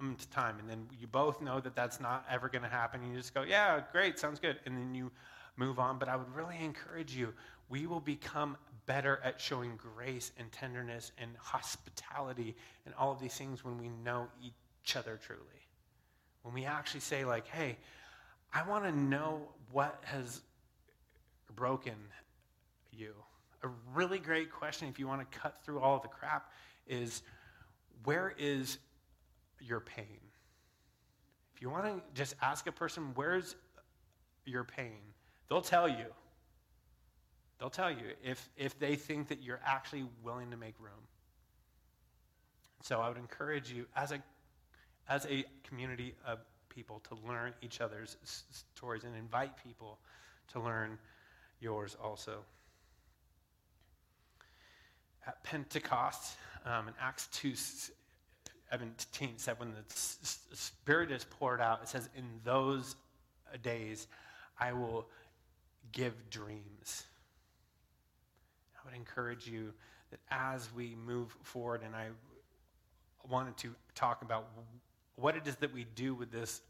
um, 0.00 0.16
time. 0.30 0.58
And 0.58 0.68
then 0.68 0.86
you 1.00 1.06
both 1.06 1.40
know 1.40 1.60
that 1.60 1.74
that's 1.74 2.00
not 2.00 2.24
ever 2.30 2.48
going 2.48 2.62
to 2.62 2.68
happen. 2.68 3.00
And 3.02 3.12
you 3.12 3.18
just 3.18 3.34
go, 3.34 3.42
yeah, 3.42 3.80
great, 3.92 4.18
sounds 4.18 4.40
good. 4.40 4.58
And 4.66 4.76
then 4.76 4.94
you 4.94 5.10
move 5.56 5.78
on. 5.78 5.98
But 5.98 6.08
I 6.08 6.16
would 6.16 6.34
really 6.34 6.56
encourage 6.62 7.14
you, 7.14 7.32
we 7.68 7.86
will 7.86 8.00
become 8.00 8.56
better 8.86 9.20
at 9.24 9.40
showing 9.40 9.76
grace 9.76 10.32
and 10.38 10.50
tenderness 10.52 11.12
and 11.18 11.30
hospitality 11.38 12.54
and 12.84 12.94
all 12.96 13.10
of 13.12 13.20
these 13.20 13.34
things 13.34 13.64
when 13.64 13.78
we 13.78 13.88
know 14.04 14.28
each 14.42 14.96
other 14.96 15.18
truly. 15.24 15.42
When 16.42 16.54
we 16.54 16.64
actually 16.64 17.00
say, 17.00 17.24
like, 17.24 17.48
hey, 17.48 17.76
I 18.54 18.66
want 18.68 18.84
to 18.84 18.92
know 18.92 19.48
what 19.72 20.00
has 20.04 20.42
broken 21.56 21.94
you 22.92 23.12
a 23.66 23.68
really 23.94 24.18
great 24.18 24.50
question 24.50 24.88
if 24.88 24.98
you 24.98 25.06
want 25.06 25.30
to 25.30 25.38
cut 25.38 25.58
through 25.64 25.80
all 25.80 25.98
the 25.98 26.08
crap 26.08 26.52
is 26.86 27.22
where 28.04 28.34
is 28.38 28.78
your 29.60 29.80
pain? 29.80 30.20
If 31.54 31.62
you 31.62 31.70
want 31.70 31.84
to 31.84 32.00
just 32.14 32.34
ask 32.42 32.66
a 32.66 32.72
person, 32.72 33.12
where's 33.14 33.56
your 34.44 34.64
pain? 34.64 34.98
They'll 35.48 35.62
tell 35.62 35.88
you. 35.88 36.06
They'll 37.58 37.70
tell 37.70 37.90
you 37.90 38.12
if, 38.22 38.48
if 38.56 38.78
they 38.78 38.96
think 38.96 39.28
that 39.28 39.42
you're 39.42 39.60
actually 39.64 40.04
willing 40.22 40.50
to 40.50 40.56
make 40.56 40.74
room. 40.78 40.92
So 42.82 43.00
I 43.00 43.08
would 43.08 43.16
encourage 43.16 43.70
you 43.72 43.86
as 43.96 44.12
a, 44.12 44.22
as 45.08 45.26
a 45.26 45.44
community 45.66 46.14
of 46.26 46.40
people 46.68 47.00
to 47.08 47.16
learn 47.26 47.54
each 47.62 47.80
other's 47.80 48.16
stories 48.74 49.04
and 49.04 49.16
invite 49.16 49.52
people 49.64 49.98
to 50.52 50.60
learn 50.60 50.98
yours 51.60 51.96
also 52.02 52.40
at 55.26 55.42
Pentecost 55.42 56.36
um, 56.64 56.88
in 56.88 56.94
Acts 57.00 57.28
2 57.32 57.54
17 58.70 59.34
said, 59.36 59.58
when 59.58 59.72
the 59.72 59.94
Spirit 60.56 61.10
is 61.10 61.24
poured 61.24 61.60
out, 61.60 61.82
it 61.82 61.88
says, 61.88 62.08
in 62.16 62.24
those 62.44 62.96
uh, 63.52 63.56
days 63.62 64.08
I 64.58 64.72
will 64.72 65.06
give 65.92 66.14
dreams. 66.30 67.04
I 68.74 68.88
would 68.88 68.94
encourage 68.94 69.46
you 69.46 69.72
that 70.10 70.20
as 70.30 70.68
we 70.74 70.96
move 71.06 71.36
forward, 71.42 71.82
and 71.84 71.94
I 71.94 72.08
wanted 73.28 73.56
to 73.58 73.74
talk 73.94 74.22
about 74.22 74.48
what 75.16 75.36
it 75.36 75.46
is 75.46 75.56
that 75.56 75.72
we 75.72 75.84
do 75.94 76.14
with 76.14 76.30
this 76.30 76.60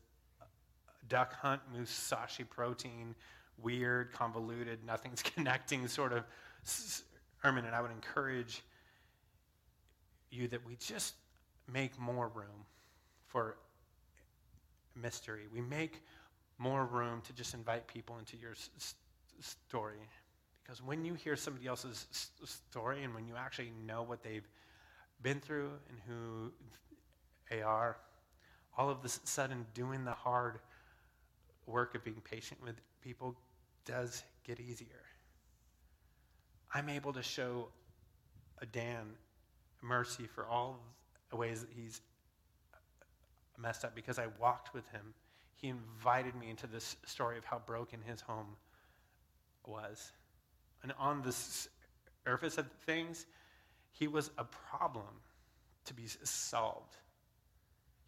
uh, 0.40 0.44
duck 1.09 1.35
hunt 1.35 1.61
musashi 1.72 2.44
protein, 2.44 3.14
weird, 3.62 4.12
convoluted, 4.12 4.85
nothing's 4.85 5.22
connecting 5.35 5.87
sort 5.88 6.12
of 6.12 6.24
sermon, 6.62 7.64
and 7.64 7.74
I 7.74 7.80
would 7.80 7.90
encourage 7.90 8.62
you 10.30 10.48
that 10.48 10.66
we 10.66 10.76
just 10.76 11.14
make 11.72 11.98
more 11.98 12.29
room 12.29 12.66
for 13.26 13.57
mystery. 14.94 15.46
We 15.52 15.61
make 15.61 16.02
more 16.59 16.87
room 16.87 17.20
to 17.22 17.33
just 17.33 17.55
invite 17.55 17.87
people 17.87 18.18
into 18.18 18.37
your 18.37 18.52
s- 18.52 18.94
story. 19.40 20.09
Because 20.62 20.83
when 20.83 21.05
you 21.05 21.14
hear 21.14 21.37
somebody 21.37 21.66
else's 21.66 22.07
s- 22.11 22.31
story 22.70 23.05
and 23.05 23.14
when 23.14 23.26
you 23.26 23.35
actually 23.37 23.72
know 23.87 24.02
what 24.02 24.22
they've 24.22 24.46
been 25.22 25.40
through 25.40 25.70
and 25.88 25.98
who 26.09 26.52
they 27.50 27.62
are, 27.62 27.96
all 28.76 28.90
of 28.90 29.05
a 29.05 29.09
sudden 29.09 29.66
doing 29.74 30.05
the 30.05 30.12
hard 30.12 30.59
work 31.66 31.94
of 31.94 32.05
being 32.05 32.20
patient 32.22 32.62
with 32.62 32.76
people 33.02 33.35
does 33.85 34.22
get 34.44 34.61
easier. 34.61 35.02
I'm 36.74 36.88
able 36.88 37.12
to 37.12 37.22
show 37.22 37.68
a 38.61 38.66
Dan 38.66 39.14
mercy 39.83 40.26
for 40.26 40.46
all 40.46 40.81
ways 41.35 41.67
he's 41.75 42.01
messed 43.59 43.85
up 43.85 43.95
because 43.95 44.19
I 44.19 44.27
walked 44.39 44.73
with 44.75 44.87
him. 44.91 45.15
He 45.55 45.69
invited 45.69 46.35
me 46.35 46.51
into 46.51 46.67
this 46.67 46.97
story 47.05 47.39
of 47.39 47.45
how 47.45 47.61
broken 47.67 48.01
his 48.07 48.21
home 48.21 48.57
was. 49.67 50.12
And 50.83 50.93
on 50.99 51.23
the 51.23 51.35
surface 52.25 52.59
of 52.59 52.67
things, 52.85 53.27
he 53.91 54.07
was 54.07 54.31
a 54.39 54.45
problem 54.45 55.22
to 55.87 55.95
be 55.95 56.05
solved. 56.22 56.97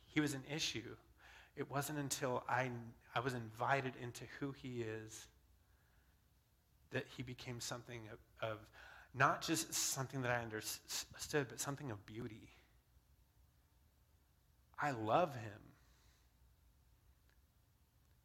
He 0.07 0.21
was 0.21 0.35
an 0.35 0.43
issue. 0.55 0.97
It 1.57 1.71
wasn't 1.71 1.99
until 1.99 2.45
I, 2.49 2.71
I 3.14 3.21
was 3.21 3.35
invited 3.35 3.95
into 4.01 4.25
who 4.39 4.53
he 4.53 4.83
is 4.83 5.27
that 6.91 7.05
he 7.16 7.23
became 7.23 7.61
something 7.61 8.01
of, 8.12 8.51
of 8.51 8.59
not 9.14 9.43
just 9.43 9.73
something 9.73 10.23
that 10.23 10.31
I 10.31 10.43
understood, 10.43 11.47
but 11.49 11.61
something 11.61 11.91
of 11.91 12.05
beauty. 12.07 12.51
I 14.81 14.93
love 14.93 15.35
him. 15.35 15.61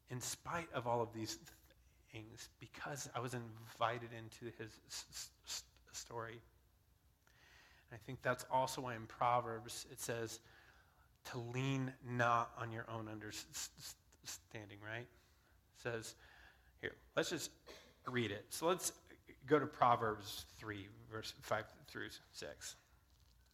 In 0.10 0.22
spite 0.22 0.68
of 0.74 0.86
all 0.86 1.02
of 1.02 1.14
these 1.14 1.40
things, 2.12 2.50
because 2.60 3.10
I 3.16 3.20
was 3.20 3.34
invited 3.34 4.10
into 4.18 4.46
his 4.58 4.72
s- 4.88 5.30
s- 5.46 5.64
story. 5.92 6.40
And 7.90 8.00
I 8.00 8.06
think 8.06 8.22
that's 8.22 8.46
also 8.52 8.82
why 8.82 8.96
in 8.96 9.08
Proverbs 9.08 9.88
it 9.92 10.00
says 10.00 10.40
to 11.32 11.40
lean 11.40 11.92
not 12.08 12.52
on 12.58 12.72
your 12.72 12.86
own 12.90 13.08
understanding, 13.08 14.78
right? 14.86 15.08
It 15.08 15.82
says, 15.82 16.16
here, 16.82 16.94
let's 17.16 17.30
just 17.30 17.50
read 18.08 18.32
it. 18.32 18.46
So 18.50 18.68
let's 18.68 18.92
go 19.48 19.60
to 19.60 19.66
Proverbs 19.66 20.46
3, 20.60 20.88
verse 21.12 21.34
5 21.42 21.66
through 21.88 22.10
6. 22.32 22.76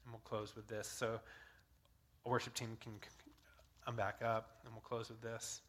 And 0.04 0.14
we'll 0.14 0.22
close 0.24 0.56
with 0.56 0.68
this. 0.68 0.88
So, 0.88 1.20
a 2.30 2.32
worship 2.32 2.54
team 2.54 2.78
can 2.80 2.94
come 3.86 3.96
back 3.96 4.22
up, 4.24 4.60
and 4.64 4.74
we'll 4.74 4.82
close 4.82 5.10
with 5.10 5.20
this. 5.22 5.62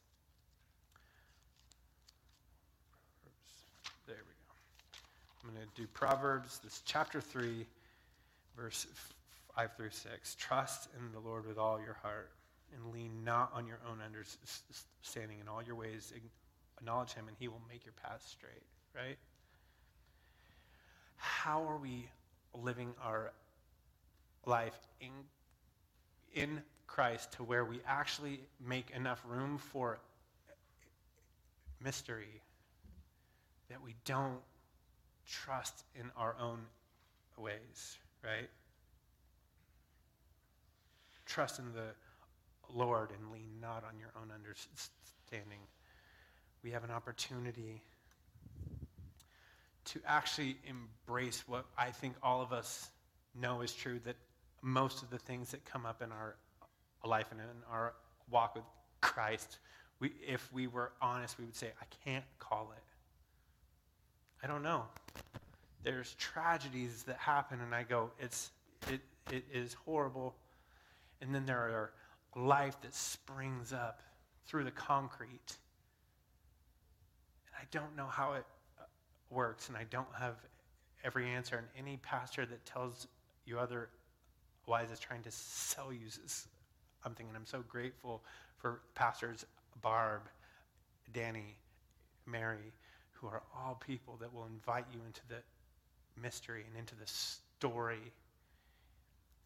There 4.06 4.16
we 4.16 4.22
go. 4.22 5.48
I'm 5.48 5.54
going 5.54 5.66
to 5.66 5.80
do 5.80 5.88
Proverbs, 5.94 6.60
this 6.62 6.82
chapter 6.84 7.18
3, 7.18 7.64
verse 8.56 8.86
5 9.56 9.70
through 9.74 9.90
6. 9.90 10.34
Trust 10.34 10.90
in 10.98 11.12
the 11.12 11.20
Lord 11.26 11.46
with 11.46 11.56
all 11.56 11.80
your 11.80 11.96
heart 12.02 12.30
and 12.74 12.92
lean 12.92 13.24
not 13.24 13.50
on 13.54 13.66
your 13.66 13.78
own 13.90 14.00
understanding. 14.04 15.38
In 15.40 15.48
all 15.48 15.62
your 15.62 15.76
ways, 15.76 16.12
acknowledge 16.78 17.14
him, 17.14 17.26
and 17.26 17.36
he 17.40 17.48
will 17.48 17.62
make 17.70 17.86
your 17.86 17.94
path 18.02 18.22
straight, 18.28 18.64
right? 18.94 19.16
How 21.16 21.66
are 21.66 21.78
we 21.78 22.06
living 22.52 22.92
our 23.02 23.32
life 24.44 24.78
in, 25.00 25.08
in 26.34 26.62
Christ 26.86 27.32
to 27.32 27.42
where 27.42 27.64
we 27.64 27.80
actually 27.86 28.40
make 28.64 28.90
enough 28.90 29.22
room 29.26 29.58
for 29.58 29.98
mystery 31.82 32.42
that 33.68 33.82
we 33.82 33.94
don't 34.04 34.40
trust 35.26 35.84
in 35.94 36.10
our 36.16 36.34
own 36.40 36.58
ways, 37.36 37.98
right? 38.24 38.50
Trust 41.26 41.58
in 41.58 41.72
the 41.72 41.94
Lord 42.74 43.10
and 43.10 43.32
lean 43.32 43.60
not 43.60 43.84
on 43.84 43.98
your 43.98 44.10
own 44.20 44.30
understanding. 44.34 45.60
We 46.62 46.70
have 46.72 46.84
an 46.84 46.90
opportunity 46.90 47.82
to 49.86 50.00
actually 50.04 50.56
embrace 50.66 51.44
what 51.46 51.64
I 51.78 51.90
think 51.90 52.14
all 52.22 52.42
of 52.42 52.52
us 52.52 52.90
know 53.34 53.60
is 53.62 53.72
true 53.72 54.00
that 54.04 54.16
most 54.62 55.02
of 55.02 55.10
the 55.10 55.18
things 55.18 55.50
that 55.50 55.64
come 55.64 55.86
up 55.86 56.02
in 56.02 56.12
our 56.12 56.36
life 57.04 57.26
and 57.30 57.40
in 57.40 57.46
our 57.70 57.94
walk 58.30 58.54
with 58.54 58.64
Christ, 59.00 59.58
we, 59.98 60.12
if 60.26 60.52
we 60.52 60.66
were 60.66 60.92
honest, 61.00 61.38
we 61.38 61.44
would 61.44 61.56
say, 61.56 61.68
I 61.80 61.84
can't 62.04 62.24
call 62.38 62.72
it. 62.76 62.82
I 64.42 64.46
don't 64.46 64.62
know. 64.62 64.84
There's 65.82 66.14
tragedies 66.14 67.02
that 67.04 67.16
happen, 67.16 67.60
and 67.60 67.74
I 67.74 67.82
go, 67.82 68.10
it's, 68.18 68.50
it, 68.90 69.00
it 69.30 69.44
is 69.52 69.74
horrible. 69.74 70.34
And 71.20 71.34
then 71.34 71.46
there 71.46 71.58
are 71.58 71.92
life 72.36 72.80
that 72.82 72.94
springs 72.94 73.72
up 73.72 74.00
through 74.46 74.64
the 74.64 74.70
concrete. 74.70 75.56
And 77.46 77.56
I 77.60 77.64
don't 77.70 77.96
know 77.96 78.06
how 78.06 78.32
it 78.34 78.44
uh, 78.78 78.84
works, 79.30 79.68
and 79.68 79.76
I 79.76 79.84
don't 79.90 80.08
have 80.18 80.36
every 81.04 81.28
answer. 81.28 81.56
And 81.56 81.66
any 81.78 81.98
pastor 81.98 82.46
that 82.46 82.64
tells 82.64 83.06
you 83.44 83.58
otherwise 84.70 84.90
is 84.90 84.98
it 84.98 85.02
trying 85.02 85.22
to 85.22 85.30
sell 85.30 85.92
you 85.92 86.06
something. 87.02 87.26
And 87.26 87.36
I'm 87.36 87.46
so 87.46 87.62
grateful 87.68 88.22
for 88.58 88.80
pastors 88.94 89.44
Barb, 89.82 90.22
Danny, 91.12 91.56
Mary, 92.26 92.72
who 93.12 93.26
are 93.26 93.42
all 93.56 93.80
people 93.86 94.16
that 94.20 94.32
will 94.32 94.46
invite 94.46 94.84
you 94.92 95.00
into 95.06 95.20
the 95.28 95.36
mystery 96.20 96.64
and 96.68 96.78
into 96.78 96.94
the 96.94 97.06
story 97.06 98.12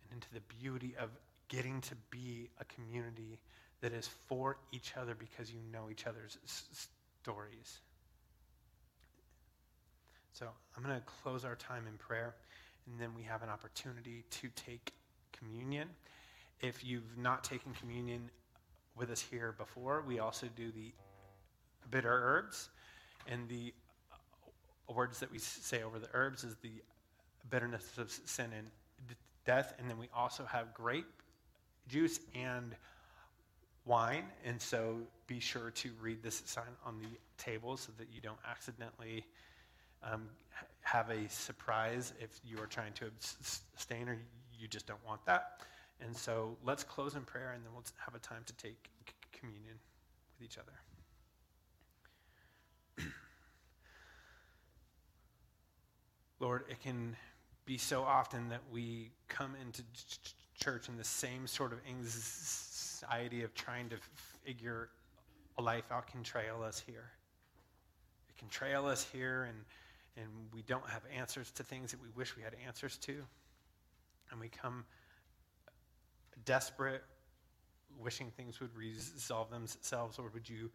and 0.02 0.12
into 0.12 0.26
the 0.32 0.40
beauty 0.60 0.94
of 0.98 1.10
getting 1.48 1.80
to 1.82 1.94
be 2.10 2.48
a 2.60 2.64
community 2.64 3.38
that 3.80 3.92
is 3.92 4.08
for 4.08 4.56
each 4.72 4.94
other 4.96 5.14
because 5.14 5.52
you 5.52 5.60
know 5.72 5.88
each 5.90 6.06
other's 6.06 6.38
s- 6.44 6.88
stories. 7.22 7.80
So 10.32 10.48
I'm 10.76 10.82
going 10.82 10.96
to 10.96 11.02
close 11.22 11.44
our 11.44 11.54
time 11.54 11.86
in 11.86 11.96
prayer, 11.98 12.34
and 12.86 12.98
then 12.98 13.14
we 13.14 13.22
have 13.22 13.42
an 13.42 13.48
opportunity 13.48 14.24
to 14.30 14.48
take 14.56 14.92
communion. 15.44 15.88
If 16.60 16.84
you've 16.84 17.18
not 17.18 17.44
taken 17.44 17.72
communion 17.74 18.30
with 18.96 19.10
us 19.10 19.20
here 19.20 19.54
before, 19.58 20.02
we 20.06 20.18
also 20.18 20.48
do 20.56 20.70
the 20.70 20.92
bitter 21.90 22.10
herbs. 22.10 22.70
And 23.26 23.48
the 23.48 23.72
words 24.88 25.20
that 25.20 25.30
we 25.30 25.38
say 25.38 25.82
over 25.82 25.98
the 25.98 26.08
herbs 26.12 26.44
is 26.44 26.56
the 26.62 26.82
bitterness 27.50 27.98
of 27.98 28.10
sin 28.10 28.50
and 28.56 28.66
death. 29.44 29.74
And 29.78 29.88
then 29.88 29.98
we 29.98 30.08
also 30.14 30.44
have 30.44 30.72
grape 30.74 31.06
juice 31.88 32.20
and 32.34 32.74
wine. 33.84 34.24
And 34.44 34.60
so 34.60 34.98
be 35.26 35.40
sure 35.40 35.70
to 35.70 35.90
read 36.00 36.22
this 36.22 36.42
sign 36.46 36.64
on 36.84 36.98
the 36.98 37.08
table 37.42 37.76
so 37.76 37.92
that 37.98 38.08
you 38.12 38.20
don't 38.20 38.38
accidentally 38.48 39.24
um, 40.02 40.28
have 40.82 41.10
a 41.10 41.28
surprise 41.28 42.12
if 42.20 42.40
you 42.44 42.58
are 42.58 42.66
trying 42.66 42.92
to 42.94 43.06
abstain 43.06 44.08
or 44.08 44.18
you 44.58 44.68
just 44.68 44.86
don't 44.86 45.04
want 45.06 45.24
that. 45.26 45.60
And 46.00 46.16
so 46.16 46.56
let's 46.64 46.82
close 46.84 47.14
in 47.14 47.22
prayer 47.22 47.52
and 47.54 47.64
then 47.64 47.72
we'll 47.72 47.84
have 48.04 48.14
a 48.14 48.18
time 48.18 48.42
to 48.46 48.52
take 48.54 48.90
communion 49.32 49.78
with 50.38 50.44
each 50.44 50.58
other. 50.58 50.72
Lord, 56.40 56.64
it 56.68 56.80
can 56.82 57.16
be 57.66 57.78
so 57.78 58.02
often 58.02 58.48
that 58.50 58.60
we 58.70 59.10
come 59.28 59.54
into 59.60 59.82
church 60.54 60.88
in 60.88 60.96
the 60.96 61.04
same 61.04 61.46
sort 61.46 61.72
of 61.72 61.78
anxiety 61.88 63.42
of 63.42 63.54
trying 63.54 63.88
to 63.88 63.96
figure 64.44 64.90
a 65.58 65.62
life 65.62 65.90
out 65.90 66.06
can 66.06 66.22
trail 66.22 66.62
us 66.62 66.82
here. 66.84 67.10
It 68.28 68.38
can 68.38 68.48
trail 68.48 68.86
us 68.86 69.06
here, 69.12 69.44
and, 69.44 69.56
and 70.16 70.26
we 70.52 70.62
don't 70.62 70.86
have 70.88 71.02
answers 71.16 71.50
to 71.52 71.62
things 71.62 71.90
that 71.92 72.02
we 72.02 72.08
wish 72.14 72.36
we 72.36 72.42
had 72.42 72.54
answers 72.66 72.96
to. 72.98 73.22
And 74.30 74.40
we 74.40 74.48
come 74.48 74.84
desperate, 76.44 77.02
wishing 77.98 78.30
things 78.36 78.60
would 78.60 78.74
resolve 78.76 79.50
themselves, 79.50 80.18
or 80.18 80.30
would 80.34 80.48
you 80.48 80.70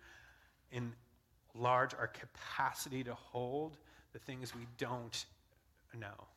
enlarge 0.72 1.94
our 1.94 2.08
capacity 2.08 3.04
to 3.04 3.14
hold 3.14 3.78
the 4.14 4.20
things 4.20 4.56
we 4.56 4.66
don't 4.78 5.26
know? 5.98 6.28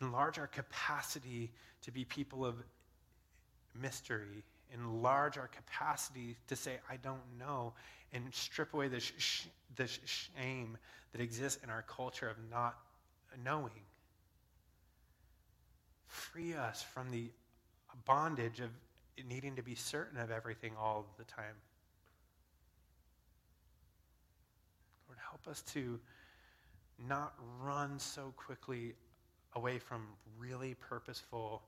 enlarge 0.00 0.38
our 0.38 0.46
capacity 0.46 1.50
to 1.82 1.90
be 1.90 2.04
people 2.04 2.44
of 2.44 2.56
mystery, 3.80 4.44
enlarge 4.72 5.38
our 5.38 5.48
capacity 5.48 6.36
to 6.48 6.56
say, 6.56 6.78
I 6.88 6.96
don't 6.96 7.20
know, 7.38 7.72
and 8.12 8.24
strip 8.32 8.74
away 8.74 8.88
the, 8.88 9.00
sh- 9.00 9.46
the 9.76 9.86
shame 9.86 10.76
that 11.12 11.20
exists 11.20 11.62
in 11.62 11.70
our 11.70 11.82
culture 11.82 12.28
of 12.28 12.36
not 12.50 12.78
knowing. 13.44 13.70
Free 16.10 16.54
us 16.54 16.82
from 16.82 17.10
the 17.10 17.30
bondage 18.04 18.60
of 18.60 18.70
needing 19.28 19.56
to 19.56 19.62
be 19.62 19.74
certain 19.74 20.18
of 20.18 20.30
everything 20.30 20.72
all 20.78 21.06
the 21.18 21.24
time. 21.24 21.54
Lord, 25.08 25.18
help 25.28 25.46
us 25.48 25.62
to 25.72 26.00
not 27.08 27.34
run 27.60 27.98
so 27.98 28.34
quickly 28.36 28.94
away 29.54 29.78
from 29.78 30.06
really 30.38 30.74
purposeful 30.74 31.62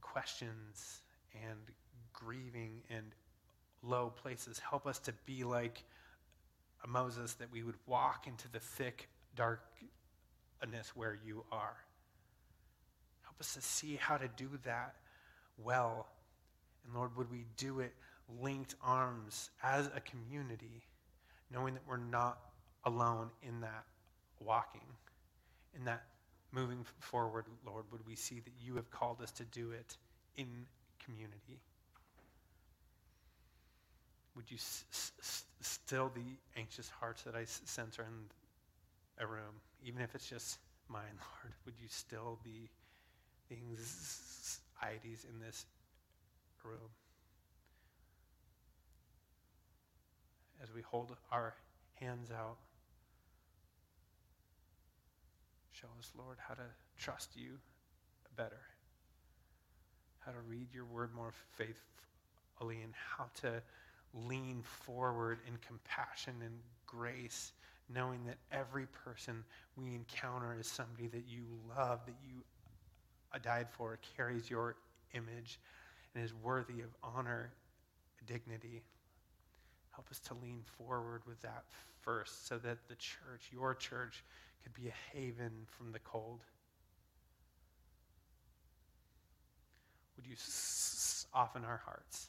questions 0.00 1.00
and 1.34 1.58
grieving 2.12 2.82
and 2.90 3.06
low 3.82 4.10
places. 4.10 4.58
Help 4.58 4.86
us 4.86 4.98
to 5.00 5.12
be 5.26 5.42
like 5.44 5.82
Moses, 6.86 7.34
that 7.34 7.50
we 7.50 7.62
would 7.62 7.74
walk 7.86 8.26
into 8.26 8.48
the 8.50 8.60
thick 8.60 9.08
darkness 9.34 10.92
where 10.94 11.18
you 11.24 11.44
are. 11.50 11.76
Help 13.38 13.46
us 13.46 13.54
to 13.54 13.62
see 13.62 13.94
how 13.94 14.16
to 14.16 14.26
do 14.36 14.48
that 14.64 14.96
well. 15.62 16.08
And 16.84 16.92
Lord, 16.92 17.16
would 17.16 17.30
we 17.30 17.44
do 17.56 17.78
it 17.78 17.94
linked 18.40 18.74
arms 18.82 19.50
as 19.62 19.86
a 19.94 20.00
community, 20.00 20.82
knowing 21.52 21.74
that 21.74 21.84
we're 21.88 21.98
not 21.98 22.40
alone 22.84 23.30
in 23.44 23.60
that 23.60 23.84
walking, 24.40 24.80
in 25.76 25.84
that 25.84 26.02
moving 26.50 26.84
forward, 26.98 27.44
Lord, 27.64 27.84
would 27.92 28.04
we 28.08 28.16
see 28.16 28.40
that 28.40 28.52
you 28.60 28.74
have 28.74 28.90
called 28.90 29.22
us 29.22 29.30
to 29.32 29.44
do 29.44 29.70
it 29.70 29.96
in 30.36 30.66
community? 31.04 31.60
Would 34.34 34.50
you 34.50 34.56
s- 34.56 35.12
s- 35.20 35.44
still 35.60 36.10
the 36.12 36.36
anxious 36.56 36.88
hearts 36.88 37.22
that 37.22 37.36
I 37.36 37.44
sense 37.44 38.00
are 38.00 38.04
in 38.04 38.30
a 39.18 39.26
room, 39.28 39.60
even 39.84 40.02
if 40.02 40.16
it's 40.16 40.28
just 40.28 40.58
mine, 40.88 41.04
Lord? 41.44 41.54
Would 41.66 41.74
you 41.80 41.86
still 41.88 42.40
be 42.42 42.68
anxieties 43.50 45.26
in 45.28 45.40
this 45.40 45.66
room? 46.64 46.90
As 50.62 50.72
we 50.74 50.82
hold 50.82 51.14
our 51.30 51.54
hands 52.00 52.30
out 52.30 52.58
Show 55.80 55.86
us, 56.00 56.10
Lord, 56.18 56.38
how 56.40 56.54
to 56.54 56.64
trust 56.98 57.36
you 57.36 57.50
better, 58.36 58.62
how 60.18 60.32
to 60.32 60.40
read 60.48 60.74
your 60.74 60.84
word 60.84 61.14
more 61.14 61.32
faithfully, 61.52 62.82
and 62.82 62.92
how 63.16 63.26
to 63.42 63.62
lean 64.12 64.62
forward 64.62 65.38
in 65.46 65.54
compassion 65.64 66.34
and 66.44 66.58
grace, 66.84 67.52
knowing 67.94 68.24
that 68.26 68.38
every 68.50 68.86
person 68.86 69.44
we 69.76 69.94
encounter 69.94 70.56
is 70.58 70.66
somebody 70.66 71.06
that 71.06 71.28
you 71.28 71.44
love, 71.68 72.00
that 72.06 72.16
you 72.28 72.37
died 73.36 73.68
for, 73.70 73.98
carries 74.16 74.48
your 74.48 74.76
image, 75.12 75.60
and 76.14 76.24
is 76.24 76.32
worthy 76.32 76.80
of 76.80 76.88
honor, 77.02 77.52
dignity. 78.26 78.82
Help 79.92 80.06
us 80.10 80.18
to 80.20 80.34
lean 80.42 80.62
forward 80.78 81.22
with 81.26 81.40
that 81.42 81.64
first 82.00 82.46
so 82.46 82.56
that 82.58 82.78
the 82.88 82.94
church, 82.94 83.50
your 83.52 83.74
church, 83.74 84.24
could 84.62 84.72
be 84.72 84.88
a 84.88 85.16
haven 85.16 85.52
from 85.66 85.92
the 85.92 85.98
cold. 85.98 86.40
Would 90.16 90.26
you 90.26 90.34
soften 90.36 91.64
our 91.64 91.80
hearts? 91.84 92.28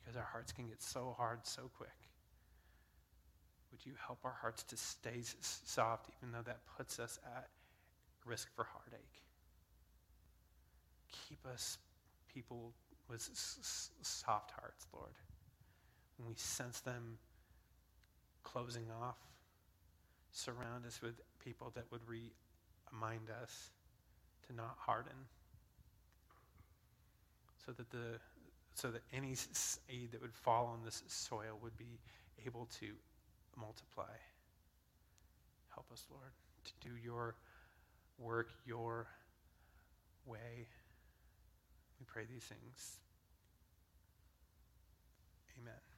Because 0.00 0.16
our 0.16 0.28
hearts 0.30 0.52
can 0.52 0.68
get 0.68 0.82
so 0.82 1.14
hard 1.16 1.40
so 1.42 1.70
quick. 1.76 1.90
Would 3.72 3.84
you 3.84 3.92
help 4.06 4.18
our 4.24 4.36
hearts 4.40 4.62
to 4.64 4.76
stay 4.76 5.22
soft, 5.40 6.08
even 6.16 6.32
though 6.32 6.42
that 6.42 6.60
puts 6.76 6.98
us 7.00 7.18
at 7.36 7.48
risk 8.24 8.48
for 8.54 8.64
heartache? 8.64 9.23
Keep 11.28 11.46
us 11.46 11.78
people 12.32 12.72
with 13.08 13.28
soft 14.02 14.50
hearts, 14.52 14.86
Lord. 14.92 15.14
When 16.16 16.28
we 16.28 16.34
sense 16.36 16.80
them 16.80 17.18
closing 18.42 18.86
off, 19.02 19.18
surround 20.30 20.86
us 20.86 21.00
with 21.02 21.14
people 21.44 21.72
that 21.74 21.84
would 21.90 22.02
remind 22.06 23.30
us 23.42 23.70
to 24.46 24.54
not 24.54 24.76
harden 24.78 25.16
so 27.64 27.72
that 27.72 27.90
the 27.90 28.18
so 28.74 28.90
that 28.90 29.02
any 29.12 29.34
seed 29.34 30.10
that 30.10 30.20
would 30.20 30.34
fall 30.34 30.66
on 30.66 30.84
this 30.84 31.04
soil 31.06 31.58
would 31.62 31.76
be 31.76 32.00
able 32.44 32.68
to 32.80 32.88
multiply. 33.56 34.10
Help 35.72 35.86
us, 35.92 36.04
Lord, 36.10 36.32
to 36.64 36.88
do 36.88 36.96
your 36.96 37.36
work 38.18 38.50
your 38.66 39.06
way. 40.26 40.66
We 42.04 42.12
pray 42.12 42.24
these 42.30 42.44
things. 42.44 42.98
Amen. 45.58 45.93